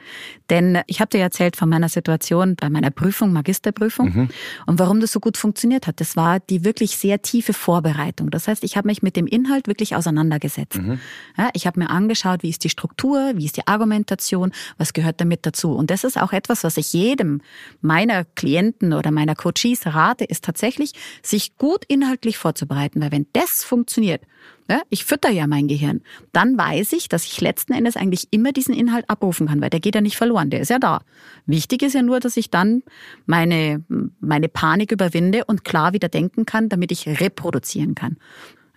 Denn 0.50 0.80
ich 0.88 1.00
habe 1.00 1.10
dir 1.10 1.20
erzählt 1.20 1.56
von 1.56 1.70
meiner 1.70 1.90
Situation 1.90 2.56
bei 2.56 2.70
meiner 2.70 2.92
Prüfung, 2.92 3.32
Magisterprüfung. 3.34 4.14
Mhm. 4.14 4.30
Und 4.66 4.80
warum 4.80 5.00
das 5.00 5.12
so 5.12 5.20
gut 5.20 5.38
funktioniert 5.38 5.88
hat. 5.88 6.00
Das 6.00 6.16
war 6.16 6.40
die 6.40 6.64
wirklich 6.64 6.98
sehr 6.98 7.22
tiefe 7.22 7.54
Vorbereitung. 7.54 8.32
Das 8.32 8.48
heißt, 8.48 8.64
ich 8.64 8.78
habe 8.78 8.88
mich 8.88 9.02
mit 9.02 9.16
dem 9.16 9.28
Inhalt 9.28 9.68
wirklich 9.68 9.96
auseinandergesetzt. 9.96 10.82
Mhm. 10.82 11.00
Ja, 11.38 11.50
ich 11.54 11.68
habe 11.68 11.80
mir 11.80 11.90
angeschaut, 11.90 12.44
wie 12.44 12.50
ist 12.50 12.64
die 12.64 12.70
Struktur, 12.70 13.34
wie 13.36 13.46
ist 13.46 13.58
die 13.58 13.68
Argumentation, 13.68 14.52
was 14.78 14.94
gehört 14.94 15.22
damit 15.22 15.46
dazu. 15.46 15.74
Und 15.74 15.92
das 15.92 16.04
ist 16.04 16.20
auch 16.20 16.34
etwas, 16.34 16.64
was 16.64 16.78
ich 16.78 16.94
jedem 16.94 17.42
meiner 17.82 18.26
Klienten 18.26 18.94
oder 18.94 19.12
meiner 19.12 19.36
Coaches 19.36 19.86
rate, 19.86 20.19
ist 20.26 20.44
tatsächlich, 20.44 20.94
sich 21.24 21.58
gut 21.58 21.86
inhaltlich 21.88 22.38
vorzubereiten. 22.38 23.02
Weil 23.02 23.12
wenn 23.12 23.28
das 23.34 23.64
funktioniert, 23.64 24.00
funktioniert. 24.00 24.22
Ja, 24.70 24.82
ich 24.90 25.04
fütter 25.04 25.32
ja 25.32 25.48
mein 25.48 25.68
Gehirn. 25.68 26.02
Dann 26.32 26.56
weiß 26.56 26.94
ich, 26.94 27.10
dass 27.10 27.26
ich 27.26 27.42
letzten 27.42 27.74
Endes 27.74 27.98
eigentlich 27.98 28.28
immer 28.30 28.52
diesen 28.52 28.76
Inhalt 28.76 29.10
abrufen 29.10 29.48
kann, 29.48 29.62
weil 29.62 29.72
der 29.72 29.80
geht 29.80 29.96
ja 29.96 30.02
nicht 30.02 30.16
verloren, 30.16 30.52
der 30.52 30.60
ist 30.60 30.70
ja 30.70 30.78
da. 30.78 31.02
Wichtig 31.48 31.82
ist 31.82 31.94
ja 31.94 32.04
nur, 32.04 32.20
dass 32.20 32.38
ich 32.38 32.52
dann 32.52 32.84
meine, 33.26 33.84
meine 34.20 34.48
Panik 34.48 34.92
überwinde 34.92 35.46
und 35.46 35.64
klar 35.64 35.94
wieder 35.94 36.08
denken 36.08 36.46
kann, 36.46 36.70
damit 36.70 36.92
ich 36.92 37.08
reproduzieren 37.08 37.96
kann. 37.96 38.18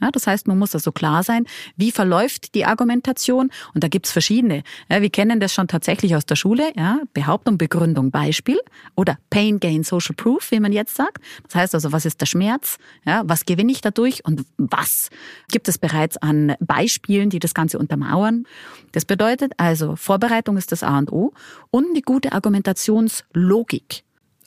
Ja, 0.02 0.10
das 0.10 0.26
heißt, 0.26 0.48
man 0.48 0.58
muss 0.58 0.74
also 0.74 0.90
klar 0.90 1.22
sein, 1.22 1.46
wie 1.76 1.92
verläuft 1.92 2.56
die 2.56 2.64
Argumentation. 2.64 3.50
Und 3.72 3.84
da 3.84 3.88
gibt's 3.88 4.10
verschiedene. 4.10 4.64
Ja, 4.90 5.00
wir 5.00 5.10
kennen 5.10 5.38
das 5.38 5.54
schon 5.54 5.68
tatsächlich 5.68 6.16
aus 6.16 6.26
der 6.26 6.34
Schule. 6.34 6.72
Ja, 6.76 6.98
Behauptung, 7.14 7.56
Begründung, 7.56 8.10
Beispiel. 8.10 8.58
Oder 8.96 9.18
Pain, 9.30 9.60
Gain, 9.60 9.84
Social 9.84 10.16
Proof, 10.16 10.50
wie 10.50 10.58
man 10.58 10.72
jetzt 10.72 10.96
sagt. 10.96 11.18
Das 11.44 11.54
heißt 11.54 11.74
also, 11.76 11.92
was 11.92 12.04
ist 12.04 12.20
der 12.20 12.26
Schmerz? 12.26 12.78
Ja, 13.06 13.22
was 13.24 13.46
gewinne 13.46 13.70
ich 13.70 13.80
dadurch? 13.80 14.24
Und 14.24 14.44
was 14.56 15.10
gibt 15.52 15.68
es 15.68 15.78
bereits 15.78 16.16
an 16.16 16.56
Beispielen, 16.58 17.30
die 17.30 17.38
das 17.38 17.54
Ganze 17.54 17.78
untermauern? 17.78 18.44
Das 18.90 19.04
bedeutet 19.04 19.52
also, 19.56 19.94
Vorbereitung 19.94 20.56
ist 20.56 20.72
das 20.72 20.82
A 20.82 20.98
und 20.98 21.12
O 21.12 21.32
und 21.70 21.90
eine 21.90 22.02
gute 22.02 22.32
Argumentationslogik. 22.32 24.02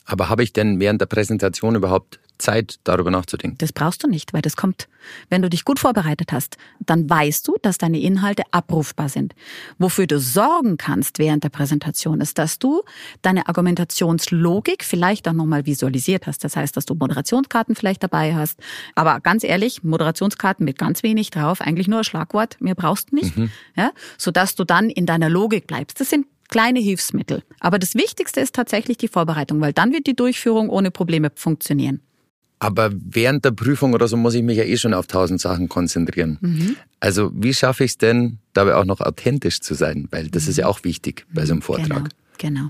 Aber 0.06 0.28
habe 0.28 0.42
ich 0.42 0.52
denn 0.52 0.80
während 0.80 1.00
der 1.00 1.06
Präsentation 1.06 1.74
überhaupt 1.74 2.20
Zeit, 2.38 2.78
darüber 2.84 3.10
nachzudenken? 3.10 3.58
Das 3.58 3.72
brauchst 3.72 4.02
du 4.04 4.08
nicht, 4.08 4.32
weil 4.32 4.42
das 4.42 4.56
kommt. 4.56 4.88
Wenn 5.30 5.42
du 5.42 5.48
dich 5.48 5.64
gut 5.64 5.78
vorbereitet 5.78 6.32
hast, 6.32 6.56
dann 6.80 7.08
weißt 7.08 7.46
du, 7.46 7.56
dass 7.62 7.78
deine 7.78 8.00
Inhalte 8.00 8.42
abrufbar 8.50 9.08
sind. 9.08 9.34
Wofür 9.78 10.06
du 10.06 10.18
sorgen 10.18 10.76
kannst 10.76 11.18
während 11.18 11.44
der 11.44 11.48
Präsentation 11.48 12.20
ist, 12.20 12.38
dass 12.38 12.58
du 12.58 12.82
deine 13.22 13.48
Argumentationslogik 13.48 14.84
vielleicht 14.84 15.28
auch 15.28 15.32
nochmal 15.32 15.66
visualisiert 15.66 16.26
hast. 16.26 16.44
Das 16.44 16.56
heißt, 16.56 16.76
dass 16.76 16.86
du 16.86 16.94
Moderationskarten 16.94 17.74
vielleicht 17.74 18.02
dabei 18.02 18.34
hast. 18.34 18.60
Aber 18.94 19.20
ganz 19.20 19.44
ehrlich, 19.44 19.82
Moderationskarten 19.82 20.64
mit 20.64 20.78
ganz 20.78 21.02
wenig 21.02 21.30
drauf, 21.30 21.60
eigentlich 21.60 21.88
nur 21.88 21.98
ein 21.98 22.04
Schlagwort, 22.04 22.56
mehr 22.60 22.74
brauchst 22.74 23.12
du 23.12 23.16
nicht. 23.16 23.36
Mhm. 23.36 23.50
Ja, 23.76 23.92
sodass 24.18 24.54
du 24.54 24.64
dann 24.64 24.90
in 24.90 25.06
deiner 25.06 25.30
Logik 25.30 25.66
bleibst. 25.66 26.00
Das 26.00 26.10
sind 26.10 26.26
kleine 26.48 26.80
Hilfsmittel. 26.80 27.42
Aber 27.60 27.78
das 27.78 27.94
Wichtigste 27.94 28.40
ist 28.40 28.54
tatsächlich 28.54 28.96
die 28.98 29.08
Vorbereitung, 29.08 29.60
weil 29.60 29.72
dann 29.72 29.92
wird 29.92 30.06
die 30.06 30.16
Durchführung 30.16 30.68
ohne 30.68 30.90
Probleme 30.90 31.30
funktionieren. 31.34 32.00
Aber 32.58 32.90
während 32.92 33.44
der 33.44 33.50
Prüfung 33.50 33.92
oder 33.92 34.08
so 34.08 34.16
muss 34.16 34.34
ich 34.34 34.42
mich 34.42 34.56
ja 34.56 34.64
eh 34.64 34.78
schon 34.78 34.94
auf 34.94 35.06
tausend 35.06 35.40
Sachen 35.40 35.68
konzentrieren. 35.68 36.38
Mhm. 36.40 36.76
Also 37.00 37.30
wie 37.34 37.52
schaffe 37.52 37.84
ich 37.84 37.92
es 37.92 37.98
denn, 37.98 38.38
dabei 38.54 38.76
auch 38.76 38.86
noch 38.86 39.00
authentisch 39.00 39.60
zu 39.60 39.74
sein? 39.74 40.08
Weil 40.10 40.28
das 40.28 40.44
mhm. 40.44 40.50
ist 40.50 40.56
ja 40.56 40.66
auch 40.66 40.82
wichtig 40.82 41.26
bei 41.32 41.44
so 41.44 41.52
einem 41.52 41.62
Vortrag. 41.62 41.88
Genau. 41.88 42.08
Genau. 42.38 42.68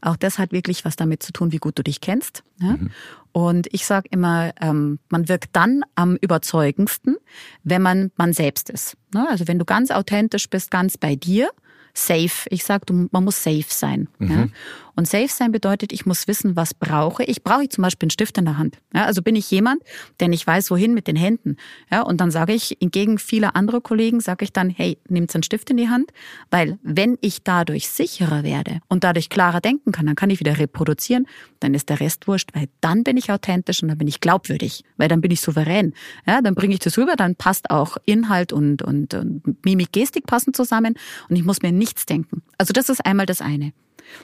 Auch 0.00 0.16
das 0.16 0.38
hat 0.38 0.52
wirklich 0.52 0.84
was 0.84 0.96
damit 0.96 1.22
zu 1.22 1.32
tun, 1.32 1.52
wie 1.52 1.58
gut 1.58 1.78
du 1.78 1.84
dich 1.84 2.00
kennst. 2.00 2.42
Ja? 2.60 2.76
Mhm. 2.76 2.90
Und 3.32 3.68
ich 3.72 3.86
sage 3.86 4.08
immer, 4.10 4.52
ähm, 4.60 4.98
man 5.10 5.28
wirkt 5.28 5.50
dann 5.54 5.82
am 5.94 6.16
überzeugendsten, 6.16 7.16
wenn 7.62 7.82
man 7.82 8.10
man 8.16 8.32
selbst 8.32 8.70
ist. 8.70 8.96
Ne? 9.12 9.26
Also 9.28 9.46
wenn 9.46 9.58
du 9.58 9.64
ganz 9.64 9.90
authentisch 9.90 10.48
bist, 10.48 10.70
ganz 10.70 10.96
bei 10.96 11.16
dir, 11.16 11.50
safe. 11.96 12.48
Ich 12.50 12.64
sage, 12.64 12.92
man 13.10 13.24
muss 13.24 13.42
safe 13.42 13.64
sein. 13.68 14.08
Mhm. 14.18 14.30
Ja? 14.30 14.48
Und 14.96 15.06
safe 15.06 15.28
sein 15.28 15.52
bedeutet, 15.52 15.92
ich 15.92 16.06
muss 16.06 16.26
wissen, 16.26 16.56
was 16.56 16.72
brauche 16.72 17.22
ich. 17.22 17.44
Brauche 17.44 17.64
ich 17.64 17.70
zum 17.70 17.82
Beispiel 17.82 18.06
einen 18.06 18.10
Stift 18.10 18.38
in 18.38 18.46
der 18.46 18.56
Hand. 18.56 18.78
Ja, 18.94 19.04
also 19.04 19.20
bin 19.20 19.36
ich 19.36 19.50
jemand, 19.50 19.82
der 20.20 20.28
nicht 20.28 20.46
weiß, 20.46 20.70
wohin 20.70 20.94
mit 20.94 21.06
den 21.06 21.16
Händen. 21.16 21.58
Ja, 21.90 22.00
und 22.00 22.18
dann 22.18 22.30
sage 22.30 22.54
ich, 22.54 22.80
entgegen 22.80 23.18
vieler 23.18 23.54
anderer 23.56 23.82
Kollegen, 23.82 24.20
sage 24.20 24.44
ich 24.44 24.54
dann, 24.54 24.70
hey, 24.70 24.96
nehmt 25.08 25.34
einen 25.34 25.42
Stift 25.42 25.68
in 25.68 25.76
die 25.76 25.90
Hand, 25.90 26.12
weil 26.50 26.78
wenn 26.82 27.18
ich 27.20 27.42
dadurch 27.42 27.90
sicherer 27.90 28.42
werde 28.42 28.80
und 28.88 29.04
dadurch 29.04 29.28
klarer 29.28 29.60
denken 29.60 29.92
kann, 29.92 30.06
dann 30.06 30.16
kann 30.16 30.30
ich 30.30 30.40
wieder 30.40 30.58
reproduzieren, 30.58 31.26
dann 31.60 31.74
ist 31.74 31.90
der 31.90 32.00
Rest 32.00 32.26
wurscht, 32.26 32.50
weil 32.54 32.68
dann 32.80 33.04
bin 33.04 33.18
ich 33.18 33.30
authentisch 33.30 33.82
und 33.82 33.88
dann 33.88 33.98
bin 33.98 34.08
ich 34.08 34.20
glaubwürdig, 34.20 34.82
weil 34.96 35.08
dann 35.08 35.20
bin 35.20 35.30
ich 35.30 35.42
souverän. 35.42 35.92
Ja, 36.26 36.40
dann 36.40 36.54
bringe 36.54 36.72
ich 36.72 36.80
das 36.80 36.96
rüber, 36.96 37.16
dann 37.16 37.36
passt 37.36 37.70
auch 37.70 37.98
Inhalt 38.06 38.52
und, 38.52 38.80
und, 38.80 39.12
und 39.12 39.64
Mimik, 39.64 39.92
Gestik 39.92 40.26
passen 40.26 40.54
zusammen 40.54 40.94
und 41.28 41.36
ich 41.36 41.44
muss 41.44 41.60
mir 41.60 41.72
nichts 41.86 42.06
denken. 42.06 42.42
Also 42.58 42.72
das 42.72 42.88
ist 42.88 43.04
einmal 43.06 43.26
das 43.26 43.40
eine. 43.40 43.72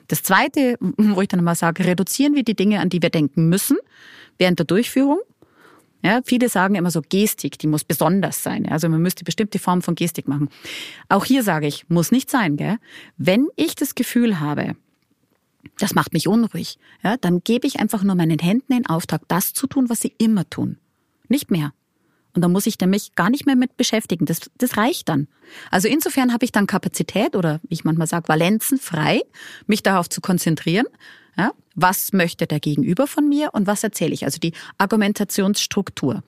Das 0.08 0.22
Zweite, 0.22 0.76
wo 0.80 1.22
ich 1.22 1.28
dann 1.28 1.42
mal 1.44 1.54
sage, 1.54 1.84
reduzieren 1.84 2.34
wir 2.34 2.42
die 2.42 2.54
Dinge, 2.54 2.80
an 2.80 2.88
die 2.88 3.02
wir 3.02 3.10
denken 3.10 3.48
müssen 3.48 3.78
während 4.38 4.58
der 4.58 4.66
Durchführung. 4.66 5.18
Ja, 6.04 6.20
viele 6.24 6.48
sagen 6.48 6.74
immer 6.74 6.90
so 6.90 7.00
Gestik, 7.00 7.58
die 7.58 7.68
muss 7.68 7.84
besonders 7.84 8.42
sein. 8.42 8.68
Also 8.68 8.88
man 8.88 9.00
müsste 9.00 9.22
bestimmte 9.22 9.60
Formen 9.60 9.82
von 9.82 9.94
Gestik 9.94 10.26
machen. 10.26 10.48
Auch 11.08 11.24
hier 11.24 11.44
sage 11.44 11.68
ich, 11.68 11.88
muss 11.88 12.10
nicht 12.10 12.28
sein. 12.28 12.56
Gell? 12.56 12.78
Wenn 13.18 13.46
ich 13.54 13.76
das 13.76 13.94
Gefühl 13.94 14.40
habe, 14.40 14.74
das 15.78 15.94
macht 15.94 16.12
mich 16.12 16.26
unruhig, 16.26 16.78
ja, 17.04 17.16
dann 17.16 17.44
gebe 17.44 17.68
ich 17.68 17.78
einfach 17.78 18.02
nur 18.02 18.16
meinen 18.16 18.40
Händen 18.40 18.72
den 18.72 18.86
Auftrag, 18.86 19.22
das 19.28 19.52
zu 19.52 19.68
tun, 19.68 19.88
was 19.88 20.00
sie 20.00 20.12
immer 20.18 20.48
tun. 20.50 20.78
Nicht 21.28 21.52
mehr. 21.52 21.72
Und 22.34 22.42
da 22.42 22.48
muss 22.48 22.66
ich 22.66 22.80
mich 22.80 23.14
gar 23.14 23.30
nicht 23.30 23.46
mehr 23.46 23.56
mit 23.56 23.76
beschäftigen. 23.76 24.24
Das, 24.24 24.50
das 24.56 24.76
reicht 24.76 25.08
dann. 25.08 25.28
Also 25.70 25.88
insofern 25.88 26.32
habe 26.32 26.44
ich 26.44 26.52
dann 26.52 26.66
Kapazität 26.66 27.36
oder 27.36 27.60
wie 27.64 27.74
ich 27.74 27.84
manchmal 27.84 28.06
sage, 28.06 28.28
Valenzen 28.28 28.78
frei, 28.78 29.22
mich 29.66 29.82
darauf 29.82 30.08
zu 30.08 30.20
konzentrieren. 30.20 30.86
Ja, 31.36 31.52
was 31.74 32.12
möchte 32.12 32.46
der 32.46 32.60
Gegenüber 32.60 33.06
von 33.06 33.28
mir 33.28 33.50
und 33.52 33.66
was 33.66 33.82
erzähle 33.82 34.12
ich? 34.12 34.24
Also 34.24 34.38
die 34.38 34.52
Argumentationsstruktur. 34.78 36.22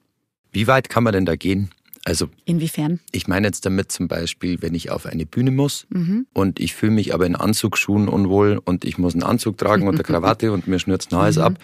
Wie 0.52 0.66
weit 0.66 0.88
kann 0.88 1.04
man 1.04 1.12
denn 1.12 1.26
da 1.26 1.36
gehen? 1.36 1.70
Also 2.06 2.28
inwiefern? 2.44 3.00
Ich 3.12 3.28
meine 3.28 3.46
jetzt 3.46 3.64
damit 3.64 3.90
zum 3.90 4.08
Beispiel, 4.08 4.60
wenn 4.60 4.74
ich 4.74 4.90
auf 4.90 5.06
eine 5.06 5.24
Bühne 5.24 5.50
muss 5.50 5.86
mhm. 5.88 6.26
und 6.34 6.60
ich 6.60 6.74
fühle 6.74 6.92
mich 6.92 7.14
aber 7.14 7.24
in 7.24 7.34
Anzugsschuhen 7.34 8.08
unwohl 8.08 8.60
und 8.62 8.84
ich 8.84 8.98
muss 8.98 9.14
einen 9.14 9.22
Anzug 9.22 9.56
tragen 9.56 9.88
und 9.88 9.94
eine 9.94 10.02
Krawatte 10.04 10.52
und 10.52 10.68
mir 10.68 10.78
schnürt's 10.78 11.10
Neues 11.10 11.36
mhm. 11.36 11.42
ab, 11.42 11.54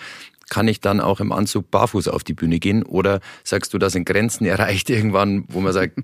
kann 0.51 0.69
ich 0.69 0.81
dann 0.81 1.01
auch 1.01 1.21
im 1.21 1.33
Anzug 1.33 1.71
barfuß 1.71 2.09
auf 2.09 2.23
die 2.23 2.35
Bühne 2.35 2.59
gehen? 2.59 2.83
Oder 2.83 3.21
sagst 3.43 3.73
du, 3.73 3.79
da 3.79 3.89
sind 3.89 4.05
Grenzen 4.05 4.45
erreicht 4.45 4.91
irgendwann, 4.91 5.45
wo 5.49 5.61
man 5.61 5.73
sagt, 5.73 5.99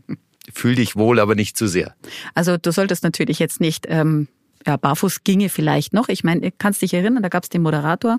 fühl 0.52 0.76
dich 0.76 0.96
wohl, 0.96 1.20
aber 1.20 1.34
nicht 1.34 1.58
zu 1.58 1.66
sehr? 1.66 1.94
Also 2.34 2.56
du 2.56 2.72
solltest 2.72 3.04
natürlich 3.04 3.38
jetzt 3.38 3.60
nicht, 3.60 3.86
ähm, 3.88 4.28
ja, 4.66 4.76
barfuß 4.76 5.22
ginge 5.24 5.48
vielleicht 5.48 5.92
noch. 5.92 6.08
Ich 6.08 6.24
meine, 6.24 6.50
kannst 6.50 6.82
dich 6.82 6.94
erinnern, 6.94 7.22
da 7.22 7.28
gab 7.28 7.44
es 7.44 7.50
den 7.50 7.62
Moderator, 7.62 8.16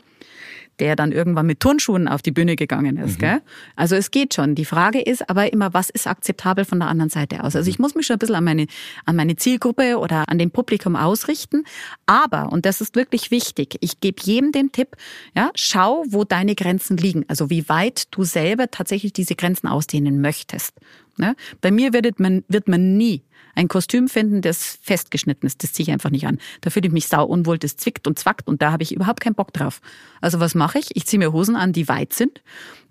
der 0.80 0.96
dann 0.96 1.12
irgendwann 1.12 1.46
mit 1.46 1.60
Turnschuhen 1.60 2.08
auf 2.08 2.22
die 2.22 2.32
Bühne 2.32 2.56
gegangen 2.56 2.98
ist. 2.98 3.18
Mhm. 3.18 3.22
Gell? 3.22 3.42
Also 3.76 3.96
es 3.96 4.12
geht 4.12 4.34
schon. 4.34 4.56
Die 4.56 4.66
Frage 4.66 5.02
ist 5.02 5.30
aber 5.30 5.52
immer, 5.52 5.74
was 5.74 5.90
ist 5.90 6.08
akzeptabel 6.08 6.66
von 6.66 6.80
der 6.80 6.88
anderen 6.88 7.10
Seite 7.10 7.44
aus? 7.44 7.56
Also 7.56 7.70
ich 7.70 7.80
muss 7.80 7.96
mich 7.96 8.06
schon 8.06 8.16
ein 8.16 8.20
bisschen 8.20 8.36
an 8.36 8.44
meine, 8.44 8.68
an 9.06 9.16
meine 9.16 9.36
Zielgruppe 9.36 9.98
oder 9.98 10.30
an 10.30 10.38
dem 10.38 10.52
Publikum 10.52 10.96
ausrichten. 10.96 11.64
Aber, 12.06 12.52
und 12.52 12.66
das 12.66 12.82
ist 12.82 12.96
wirklich 12.96 13.32
wichtig, 13.32 13.78
ich 13.82 14.00
gebe 14.00 14.22
jedem 14.22 14.52
den 14.52 14.72
Tipp, 14.72 14.96
ja, 15.36 15.52
schau, 15.56 16.04
wo 16.08 16.24
deine 16.24 16.56
Grenzen 16.56 16.98
liegen. 16.98 17.26
Also 17.28 17.50
wie 17.50 17.68
weit 17.70 18.08
du 18.12 18.24
selber 18.24 18.70
tatsächlich 18.70 19.14
diese 19.14 19.36
Grenzen 19.36 19.68
ausdehnen 19.68 20.22
möchtest. 20.22 20.74
Ne? 21.18 21.36
Bei 21.62 21.72
mir 21.72 21.94
wird 21.94 22.20
man, 22.20 22.44
wird 22.48 22.68
man 22.68 22.98
nie 22.98 23.24
ein 23.58 23.68
Kostüm 23.68 24.08
finden, 24.08 24.42
das 24.42 24.78
festgeschnitten 24.82 25.48
ist. 25.48 25.64
Das 25.64 25.74
ziehe 25.74 25.86
ich 25.86 25.92
einfach 25.92 26.12
nicht 26.12 26.28
an. 26.28 26.38
Da 26.62 26.70
fühle 26.70 26.88
ich 26.88 26.94
mich 26.94 27.08
sau 27.08 27.26
unwohl, 27.26 27.58
das 27.58 27.76
zwickt 27.76 28.08
und 28.08 28.20
zwackt 28.20 28.48
und 28.48 28.62
da 28.62 28.72
habe 28.72 28.84
ich 28.84 28.94
überhaupt 28.94 29.20
keinen 29.20 29.34
Bock 29.34 29.52
drauf. 29.52 29.82
Also 30.22 30.40
was 30.40 30.54
mache 30.54 30.78
ich? 30.78 30.96
Ich 30.96 31.08
ziehe 31.08 31.18
mir 31.18 31.34
Hosen 31.34 31.56
an, 31.56 31.74
die 31.74 31.88
weit 31.88 32.14
sind. 32.14 32.42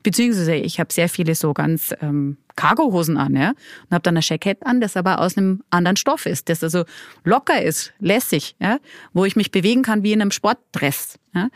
Beziehungsweise 0.02 0.54
ich 0.54 0.80
habe 0.80 0.92
sehr 0.92 1.08
viele 1.08 1.34
so 1.34 1.52
ganz 1.52 1.94
ähm, 2.00 2.36
Cargo-Hosen 2.56 3.16
an, 3.16 3.36
ja, 3.36 3.50
und 3.50 3.90
habe 3.90 4.02
dann 4.02 4.16
ein 4.16 4.22
Jackett 4.22 4.64
an, 4.64 4.80
das 4.80 4.96
aber 4.96 5.20
aus 5.20 5.36
einem 5.36 5.62
anderen 5.70 5.96
Stoff 5.96 6.26
ist, 6.26 6.48
das 6.48 6.62
also 6.62 6.84
locker 7.24 7.60
ist, 7.60 7.92
lässig, 7.98 8.56
ja, 8.60 8.78
wo 9.12 9.24
ich 9.24 9.36
mich 9.36 9.50
bewegen 9.50 9.82
kann 9.82 10.02
wie 10.02 10.12
in 10.12 10.20
einem 10.20 10.30
Sportdress. 10.30 11.18
Ja. 11.34 11.48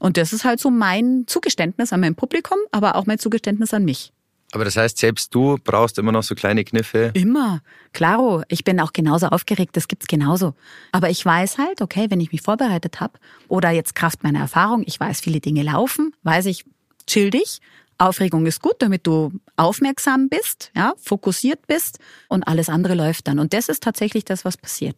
Und 0.00 0.16
das 0.16 0.32
ist 0.32 0.44
halt 0.44 0.58
so 0.58 0.70
mein 0.70 1.24
Zugeständnis 1.26 1.92
an 1.92 2.00
mein 2.00 2.14
Publikum, 2.14 2.58
aber 2.72 2.96
auch 2.96 3.06
mein 3.06 3.18
Zugeständnis 3.18 3.72
an 3.72 3.84
mich. 3.84 4.12
Aber 4.52 4.64
das 4.64 4.76
heißt, 4.76 4.96
selbst 4.96 5.34
du 5.34 5.58
brauchst 5.62 5.98
immer 5.98 6.12
noch 6.12 6.22
so 6.22 6.34
kleine 6.34 6.64
Kniffe? 6.64 7.10
Immer. 7.14 7.60
Klaro, 7.92 8.42
ich 8.48 8.64
bin 8.64 8.80
auch 8.80 8.92
genauso 8.92 9.26
aufgeregt, 9.26 9.76
das 9.76 9.88
gibt's 9.88 10.06
genauso. 10.06 10.54
Aber 10.90 11.10
ich 11.10 11.24
weiß 11.24 11.58
halt, 11.58 11.82
okay, 11.82 12.06
wenn 12.08 12.20
ich 12.20 12.32
mich 12.32 12.40
vorbereitet 12.40 13.00
habe 13.00 13.18
oder 13.48 13.70
jetzt 13.70 13.94
Kraft 13.94 14.22
meiner 14.22 14.40
Erfahrung, 14.40 14.82
ich 14.86 14.98
weiß, 14.98 15.20
viele 15.20 15.40
Dinge 15.40 15.62
laufen, 15.62 16.14
weiß 16.22 16.46
ich, 16.46 16.64
chill 17.06 17.30
dich. 17.30 17.60
Aufregung 17.98 18.46
ist 18.46 18.62
gut, 18.62 18.76
damit 18.78 19.06
du 19.06 19.32
aufmerksam 19.56 20.28
bist, 20.28 20.70
ja, 20.74 20.94
fokussiert 20.98 21.66
bist 21.66 21.98
und 22.28 22.44
alles 22.44 22.68
andere 22.68 22.94
läuft 22.94 23.26
dann. 23.26 23.40
Und 23.40 23.52
das 23.52 23.68
ist 23.68 23.82
tatsächlich 23.82 24.24
das, 24.24 24.44
was 24.44 24.56
passiert. 24.56 24.96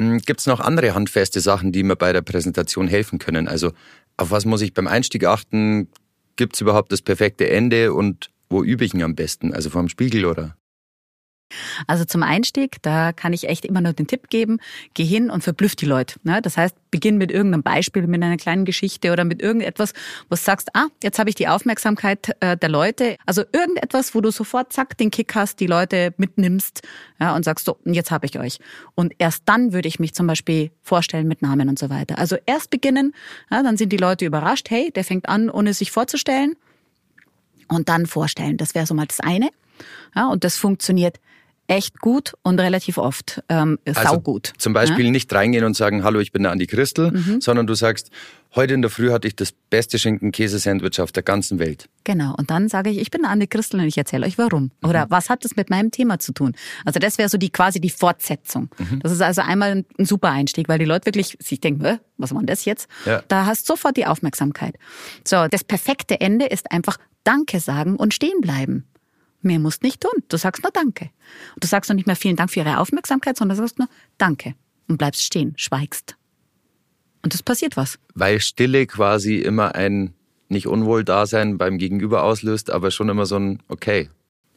Hm, 0.00 0.18
gibt's 0.20 0.46
noch 0.46 0.60
andere 0.60 0.94
handfeste 0.94 1.40
Sachen, 1.40 1.72
die 1.72 1.82
mir 1.82 1.96
bei 1.96 2.12
der 2.12 2.22
Präsentation 2.22 2.88
helfen 2.88 3.18
können? 3.18 3.48
Also 3.48 3.72
auf 4.16 4.30
was 4.30 4.44
muss 4.44 4.62
ich 4.62 4.74
beim 4.74 4.86
Einstieg 4.86 5.24
achten? 5.24 5.88
Gibt's 6.36 6.60
überhaupt 6.60 6.90
das 6.90 7.02
perfekte 7.02 7.48
Ende 7.48 7.92
und 7.92 8.30
wo 8.48 8.62
übe 8.62 8.84
ich 8.84 8.94
ihn 8.94 9.02
am 9.02 9.14
besten? 9.14 9.52
Also 9.52 9.70
vorm 9.70 9.88
Spiegel 9.88 10.24
oder? 10.24 10.56
Also 11.86 12.04
zum 12.04 12.22
Einstieg, 12.22 12.82
da 12.82 13.12
kann 13.12 13.32
ich 13.32 13.48
echt 13.48 13.64
immer 13.64 13.80
nur 13.80 13.92
den 13.92 14.06
Tipp 14.06 14.28
geben, 14.30 14.58
geh 14.94 15.04
hin 15.04 15.30
und 15.30 15.44
verblüff 15.44 15.76
die 15.76 15.86
Leute. 15.86 16.18
Ne? 16.24 16.42
Das 16.42 16.56
heißt, 16.56 16.74
beginn 16.90 17.18
mit 17.18 17.30
irgendeinem 17.30 17.62
Beispiel, 17.62 18.06
mit 18.06 18.22
einer 18.22 18.36
kleinen 18.36 18.64
Geschichte 18.64 19.12
oder 19.12 19.24
mit 19.24 19.40
irgendetwas, 19.40 19.92
wo 20.28 20.34
du 20.34 20.36
sagst, 20.36 20.74
ah, 20.74 20.86
jetzt 21.02 21.18
habe 21.18 21.28
ich 21.28 21.36
die 21.36 21.46
Aufmerksamkeit 21.46 22.36
äh, 22.40 22.56
der 22.56 22.68
Leute. 22.68 23.16
Also 23.26 23.44
irgendetwas, 23.52 24.14
wo 24.14 24.20
du 24.20 24.30
sofort 24.32 24.72
zack 24.72 24.98
den 24.98 25.10
Kick 25.10 25.34
hast, 25.34 25.60
die 25.60 25.66
Leute 25.66 26.14
mitnimmst 26.16 26.82
ja, 27.20 27.36
und 27.36 27.44
sagst, 27.44 27.64
so, 27.64 27.78
jetzt 27.84 28.10
habe 28.10 28.26
ich 28.26 28.38
euch. 28.38 28.58
Und 28.94 29.14
erst 29.18 29.42
dann 29.46 29.72
würde 29.72 29.88
ich 29.88 30.00
mich 30.00 30.14
zum 30.14 30.26
Beispiel 30.26 30.72
vorstellen 30.82 31.28
mit 31.28 31.42
Namen 31.42 31.68
und 31.68 31.78
so 31.78 31.90
weiter. 31.90 32.18
Also 32.18 32.36
erst 32.46 32.70
beginnen, 32.70 33.14
ja, 33.50 33.62
dann 33.62 33.76
sind 33.76 33.92
die 33.92 33.98
Leute 33.98 34.24
überrascht, 34.24 34.68
hey, 34.70 34.90
der 34.90 35.04
fängt 35.04 35.28
an, 35.28 35.48
ohne 35.48 35.74
sich 35.74 35.92
vorzustellen 35.92 36.56
und 37.68 37.88
dann 37.88 38.06
vorstellen. 38.06 38.56
Das 38.56 38.74
wäre 38.74 38.86
so 38.86 38.94
mal 38.94 39.06
das 39.06 39.20
eine. 39.20 39.50
Ja, 40.14 40.28
und 40.28 40.44
das 40.44 40.56
funktioniert 40.56 41.18
echt 41.68 42.00
gut 42.00 42.34
und 42.42 42.60
relativ 42.60 42.98
oft 42.98 43.42
ähm, 43.48 43.78
also 43.84 44.00
saugut. 44.02 44.52
Zum 44.58 44.72
Beispiel 44.72 45.06
ja? 45.06 45.10
nicht 45.10 45.32
reingehen 45.32 45.64
und 45.64 45.76
sagen, 45.76 46.04
hallo, 46.04 46.20
ich 46.20 46.32
bin 46.32 46.42
der 46.42 46.52
Andi 46.52 46.66
Christel, 46.66 47.10
mhm. 47.12 47.40
sondern 47.40 47.66
du 47.66 47.74
sagst, 47.74 48.10
heute 48.54 48.74
in 48.74 48.82
der 48.82 48.90
Früh 48.90 49.10
hatte 49.10 49.26
ich 49.26 49.36
das 49.36 49.52
beste 49.52 49.98
Schinken-Käse-Sandwich 49.98 51.00
auf 51.00 51.12
der 51.12 51.22
ganzen 51.22 51.58
Welt. 51.58 51.88
Genau, 52.04 52.34
und 52.36 52.50
dann 52.50 52.68
sage 52.68 52.90
ich, 52.90 52.98
ich 52.98 53.10
bin 53.10 53.22
der 53.22 53.30
Andi 53.30 53.46
Christel 53.46 53.80
und 53.80 53.86
ich 53.86 53.98
erzähle 53.98 54.26
euch 54.26 54.38
warum. 54.38 54.70
Mhm. 54.80 54.88
Oder 54.88 55.06
was 55.10 55.28
hat 55.28 55.44
das 55.44 55.56
mit 55.56 55.70
meinem 55.70 55.90
Thema 55.90 56.18
zu 56.18 56.32
tun? 56.32 56.54
Also 56.84 57.00
das 57.00 57.18
wäre 57.18 57.28
so 57.28 57.38
die 57.38 57.50
quasi 57.50 57.80
die 57.80 57.90
Fortsetzung. 57.90 58.70
Mhm. 58.78 59.00
Das 59.00 59.12
ist 59.12 59.20
also 59.20 59.42
einmal 59.42 59.72
ein, 59.72 59.86
ein, 59.98 60.04
super 60.04 60.30
Einstieg, 60.30 60.68
weil 60.68 60.78
die 60.78 60.84
Leute 60.84 61.06
wirklich 61.06 61.36
sich 61.40 61.60
denken, 61.60 61.98
was 62.16 62.32
war 62.32 62.40
denn 62.40 62.46
das 62.46 62.64
jetzt? 62.64 62.88
Ja. 63.04 63.22
Da 63.28 63.46
hast 63.46 63.68
du 63.68 63.74
sofort 63.74 63.96
die 63.96 64.06
Aufmerksamkeit. 64.06 64.76
So, 65.26 65.48
das 65.48 65.64
perfekte 65.64 66.20
Ende 66.20 66.46
ist 66.46 66.70
einfach 66.70 66.98
Danke 67.26 67.60
sagen 67.60 67.96
und 67.96 68.14
stehen 68.14 68.40
bleiben. 68.40 68.86
Mehr 69.42 69.58
musst 69.58 69.82
nicht 69.82 70.00
tun. 70.00 70.22
Du 70.28 70.36
sagst 70.36 70.62
nur 70.62 70.72
Danke. 70.72 71.10
Und 71.54 71.64
du 71.64 71.68
sagst 71.68 71.90
noch 71.90 71.96
nicht 71.96 72.06
mehr 72.06 72.16
vielen 72.16 72.36
Dank 72.36 72.50
für 72.50 72.60
Ihre 72.60 72.78
Aufmerksamkeit, 72.78 73.36
sondern 73.36 73.56
du 73.56 73.62
sagst 73.62 73.78
nur 73.78 73.88
Danke 74.16 74.54
und 74.88 74.98
bleibst 74.98 75.22
stehen, 75.22 75.54
schweigst. 75.56 76.16
Und 77.22 77.34
es 77.34 77.42
passiert 77.42 77.76
was. 77.76 77.98
Weil 78.14 78.40
Stille 78.40 78.86
quasi 78.86 79.36
immer 79.38 79.74
ein 79.74 80.14
nicht 80.48 80.68
Unwohldasein 80.68 81.58
beim 81.58 81.78
Gegenüber 81.78 82.22
auslöst, 82.22 82.70
aber 82.70 82.92
schon 82.92 83.08
immer 83.08 83.26
so 83.26 83.36
ein 83.36 83.62
Okay. 83.68 84.08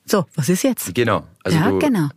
So, 0.05 0.25
was 0.35 0.49
ist 0.49 0.63
jetzt? 0.63 0.93
Genau. 0.93 1.27
Also 1.43 1.57
ja, 1.57 1.69
du 1.69 1.79
genau. 1.79 2.09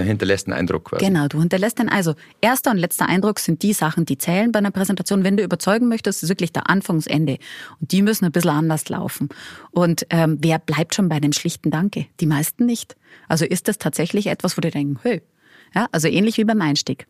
Hinterlässt 0.00 0.46
einen 0.46 0.58
Eindruck 0.58 0.90
quasi. 0.90 1.04
Genau, 1.04 1.28
du 1.28 1.40
hinterlässt 1.40 1.78
einen. 1.80 1.88
Also, 1.88 2.14
erster 2.40 2.70
und 2.70 2.78
letzter 2.78 3.08
Eindruck 3.08 3.38
sind 3.38 3.62
die 3.62 3.72
Sachen, 3.72 4.04
die 4.04 4.18
zählen 4.18 4.52
bei 4.52 4.58
einer 4.58 4.70
Präsentation. 4.70 5.24
Wenn 5.24 5.36
du 5.36 5.42
überzeugen 5.42 5.88
möchtest, 5.88 6.22
ist 6.22 6.28
wirklich 6.28 6.52
der 6.52 6.68
Anfangsende. 6.70 7.38
Und 7.80 7.92
die 7.92 8.02
müssen 8.02 8.24
ein 8.24 8.32
bisschen 8.32 8.50
anders 8.50 8.88
laufen. 8.88 9.28
Und 9.70 10.06
ähm, 10.10 10.38
wer 10.40 10.58
bleibt 10.58 10.94
schon 10.94 11.08
bei 11.08 11.20
dem 11.20 11.32
schlichten 11.32 11.70
Danke? 11.70 12.06
Die 12.20 12.26
meisten 12.26 12.66
nicht. 12.66 12.96
Also 13.28 13.44
ist 13.44 13.68
das 13.68 13.78
tatsächlich 13.78 14.26
etwas, 14.26 14.56
wo 14.56 14.60
die 14.60 14.70
denken, 14.70 14.98
hey, 15.02 15.22
ja, 15.74 15.86
also 15.92 16.08
ähnlich 16.08 16.38
wie 16.38 16.44
beim 16.44 16.60
Einstieg. 16.60 17.06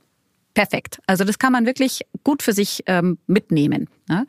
Perfekt. 0.54 1.00
Also 1.06 1.24
das 1.24 1.38
kann 1.38 1.52
man 1.52 1.66
wirklich 1.66 2.02
gut 2.24 2.42
für 2.42 2.52
sich 2.52 2.82
ähm, 2.86 3.18
mitnehmen. 3.26 3.88
Ja? 4.08 4.24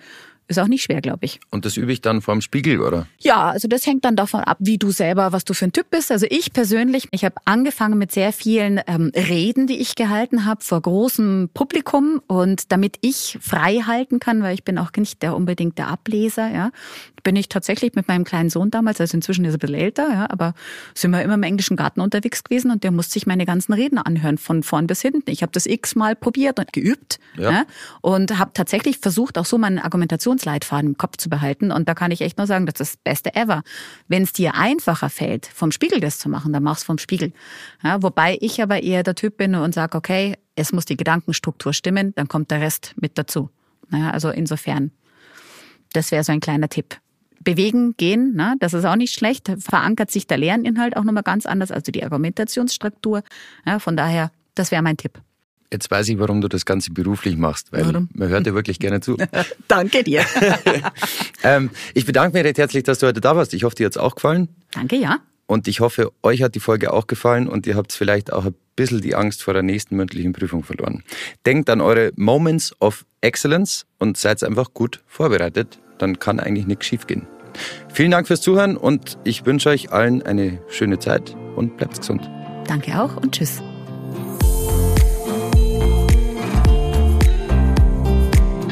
Ist 0.48 0.60
auch 0.60 0.68
nicht 0.68 0.84
schwer, 0.84 1.02
glaube 1.02 1.26
ich. 1.26 1.40
Und 1.52 1.64
das 1.66 1.78
übe 1.78 1.94
ich 1.94 2.02
dann 2.02 2.22
vorm 2.22 2.42
Spiegel, 2.42 2.82
oder? 2.82 3.08
Ja, 3.20 3.50
also 3.50 3.68
das 3.68 3.88
hängt 3.88 4.04
dann 4.04 4.16
davon 4.18 4.42
ab, 4.42 4.58
wie 4.60 4.78
du 4.78 4.92
selber, 4.92 5.32
was 5.32 5.46
du 5.46 5.54
für 5.54 5.66
ein 5.66 5.72
Typ 5.72 5.90
bist. 5.90 6.12
Also 6.12 6.26
ich 6.30 6.52
persönlich, 6.52 7.08
ich 7.12 7.24
habe 7.24 7.36
angefangen 7.46 7.98
mit 7.98 8.12
sehr 8.12 8.34
vielen 8.34 8.82
ähm, 8.88 9.12
Reden, 9.16 9.68
die 9.68 9.80
ich 9.80 9.96
gehalten 9.96 10.46
habe 10.46 10.62
vor 10.62 10.82
großem 10.82 11.50
Publikum 11.54 12.22
und 12.28 12.72
damit 12.74 12.98
ich 13.02 13.38
frei 13.42 13.84
halten 13.88 14.20
kann, 14.20 14.44
weil 14.44 14.54
ich 14.54 14.64
bin 14.64 14.78
auch 14.78 14.92
nicht 14.98 15.22
der 15.22 15.36
unbedingt 15.36 15.78
der 15.78 15.88
Ableser, 15.88 16.50
ja, 16.52 16.72
bin 17.24 17.36
ich 17.36 17.50
tatsächlich 17.50 17.96
mit 17.96 18.08
meinem 18.08 18.24
kleinen 18.24 18.50
Sohn 18.50 18.70
damals, 18.70 19.00
also 19.01 19.15
inzwischen 19.15 19.46
ist 19.46 19.53
er 19.53 19.58
ein 19.58 19.60
bisschen 19.60 19.75
älter, 19.75 20.10
ja, 20.10 20.30
aber 20.30 20.53
sind 20.94 21.12
wir 21.12 21.22
immer 21.22 21.36
im 21.36 21.44
englischen 21.44 21.77
Garten 21.77 22.01
unterwegs 22.01 22.44
gewesen 22.44 22.72
und 22.72 22.84
der 22.84 22.92
musste 22.92 23.13
sich 23.13 23.25
meine 23.25 23.46
ganzen 23.46 23.74
Reden 23.74 23.98
anhören, 23.98 24.38
von 24.38 24.63
vorn 24.63 24.88
bis 24.88 25.01
hinten. 25.01 25.32
Ich 25.32 25.42
habe 25.42 25.51
das 25.51 25.65
x-mal 25.65 26.15
probiert 26.15 26.60
und 26.60 26.74
geübt 26.74 27.20
ja. 27.38 27.51
Ja, 27.51 27.65
und 28.01 28.38
habe 28.38 28.51
tatsächlich 28.53 29.00
versucht, 29.00 29.38
auch 29.38 29.46
so 29.46 29.58
meinen 29.58 29.80
Argumentationsleitfaden 29.80 30.92
im 30.92 30.98
Kopf 30.98 31.18
zu 31.18 31.30
behalten. 31.30 31.72
Und 31.72 31.88
da 31.89 31.96
kann 31.96 32.12
ich 32.12 32.22
echt 32.22 32.38
nur 32.38 32.48
sagen, 32.48 32.65
das 32.65 32.80
ist 32.80 32.96
das 32.96 32.98
Beste 32.98 33.36
ever. 33.36 33.63
Wenn 34.08 34.24
es 34.24 34.34
dir 34.34 34.56
einfacher 34.56 35.10
fällt, 35.10 35.48
vom 35.48 35.72
Spiegel 35.72 36.00
das 36.00 36.20
zu 36.20 36.30
machen, 36.30 36.53
dann 36.53 36.63
mach's 36.63 36.84
vom 36.84 36.98
Spiegel. 36.98 37.34
Ja, 37.84 38.03
wobei 38.03 38.38
ich 38.42 38.62
aber 38.62 38.84
eher 38.84 39.03
der 39.03 39.15
Typ 39.15 39.38
bin 39.38 39.56
und 39.56 39.74
sage, 39.74 39.98
okay, 39.98 40.36
es 40.56 40.72
muss 40.72 40.86
die 40.86 40.98
Gedankenstruktur 40.98 41.74
stimmen, 41.74 42.13
dann 42.15 42.27
kommt 42.27 42.51
der 42.51 42.62
Rest 42.62 42.94
mit 43.00 43.18
dazu. 43.18 43.50
Ja, 43.92 44.12
also 44.12 44.30
insofern, 44.30 44.92
das 45.94 46.12
wäre 46.12 46.24
so 46.24 46.32
ein 46.32 46.39
kleiner 46.39 46.70
Tipp 46.70 46.98
bewegen, 47.44 47.96
gehen, 47.98 48.36
ne? 48.36 48.56
das 48.60 48.74
ist 48.74 48.86
auch 48.86 48.96
nicht 48.96 49.14
schlecht. 49.14 49.52
Verankert 49.60 50.12
sich 50.12 50.28
der 50.28 50.38
Lerninhalt 50.38 50.98
auch 50.98 51.04
nochmal 51.04 51.24
ganz 51.24 51.46
anders, 51.46 51.72
also 51.72 51.92
die 51.92 52.04
Argumentationsstruktur. 52.04 53.24
Ja, 53.66 53.80
von 53.80 53.98
daher, 53.98 54.32
das 54.56 54.72
wäre 54.72 54.82
mein 54.82 54.98
Tipp. 54.98 55.20
Jetzt 55.72 55.90
weiß 55.90 56.08
ich, 56.10 56.20
warum 56.20 56.40
du 56.40 56.48
das 56.48 56.66
Ganze 56.66 56.92
beruflich 56.92 57.36
machst, 57.36 57.72
weil 57.74 57.86
warum? 57.88 58.08
man 58.14 58.30
hört 58.30 58.46
dir 58.46 58.54
wirklich 58.54 58.78
gerne 58.78 59.02
zu. 59.02 59.18
Danke 59.68 60.04
dir. 60.04 60.24
ähm, 61.44 61.72
ich 61.96 62.06
bedanke 62.06 62.38
mich 62.38 62.46
recht 62.46 62.60
herzlich, 62.60 62.84
dass 62.84 63.00
du 63.00 63.08
heute 63.08 63.22
da 63.22 63.36
warst. 63.36 63.56
Ich 63.56 63.64
hoffe, 63.64 63.76
dir 63.76 63.88
hat 63.88 63.94
es 63.94 63.98
auch 63.98 64.14
gefallen. 64.14 64.50
Danke, 64.72 64.98
ja. 64.98 65.18
Und 65.48 65.68
ich 65.68 65.80
hoffe, 65.80 66.12
euch 66.22 66.44
hat 66.44 66.54
die 66.54 66.60
Folge 66.60 66.94
auch 66.94 67.08
gefallen 67.08 67.48
und 67.48 67.66
ihr 67.66 67.76
habt 67.76 67.92
vielleicht 67.92 68.32
auch 68.32 68.46
ein 68.46 68.56
bisschen 68.76 69.02
die 69.02 69.16
Angst 69.16 69.42
vor 69.44 69.54
der 69.54 69.64
nächsten 69.64 69.96
mündlichen 69.96 70.32
Prüfung 70.32 70.64
verloren. 70.64 71.04
Denkt 71.46 71.70
an 71.72 71.82
eure 71.82 72.12
Moments 72.16 72.80
of 72.80 73.04
Excellence 73.22 73.86
und 73.98 74.16
seid 74.16 74.44
einfach 74.44 74.74
gut 74.74 75.02
vorbereitet. 75.08 75.80
Dann 75.98 76.20
kann 76.20 76.40
eigentlich 76.40 76.68
nichts 76.68 76.86
schiefgehen. 76.86 77.28
Vielen 77.90 78.12
Dank 78.12 78.28
fürs 78.28 78.42
Zuhören 78.42 78.78
und 78.78 79.18
ich 79.24 79.46
wünsche 79.46 79.70
euch 79.70 79.92
allen 79.92 80.22
eine 80.24 80.60
schöne 80.70 81.00
Zeit 81.00 81.36
und 81.56 81.78
bleibt 81.78 82.00
gesund. 82.00 82.30
Danke 82.68 83.00
auch 83.00 83.16
und 83.18 83.34
tschüss. 83.34 83.62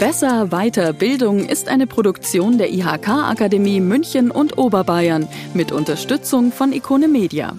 Besser 0.00 0.50
weiter 0.50 0.94
Bildung 0.94 1.46
ist 1.46 1.68
eine 1.68 1.86
Produktion 1.86 2.56
der 2.56 2.72
IHK 2.72 3.06
Akademie 3.06 3.80
München 3.80 4.30
und 4.30 4.56
Oberbayern 4.56 5.28
mit 5.52 5.72
Unterstützung 5.72 6.52
von 6.52 6.72
Ikone 6.72 7.06
Media. 7.06 7.54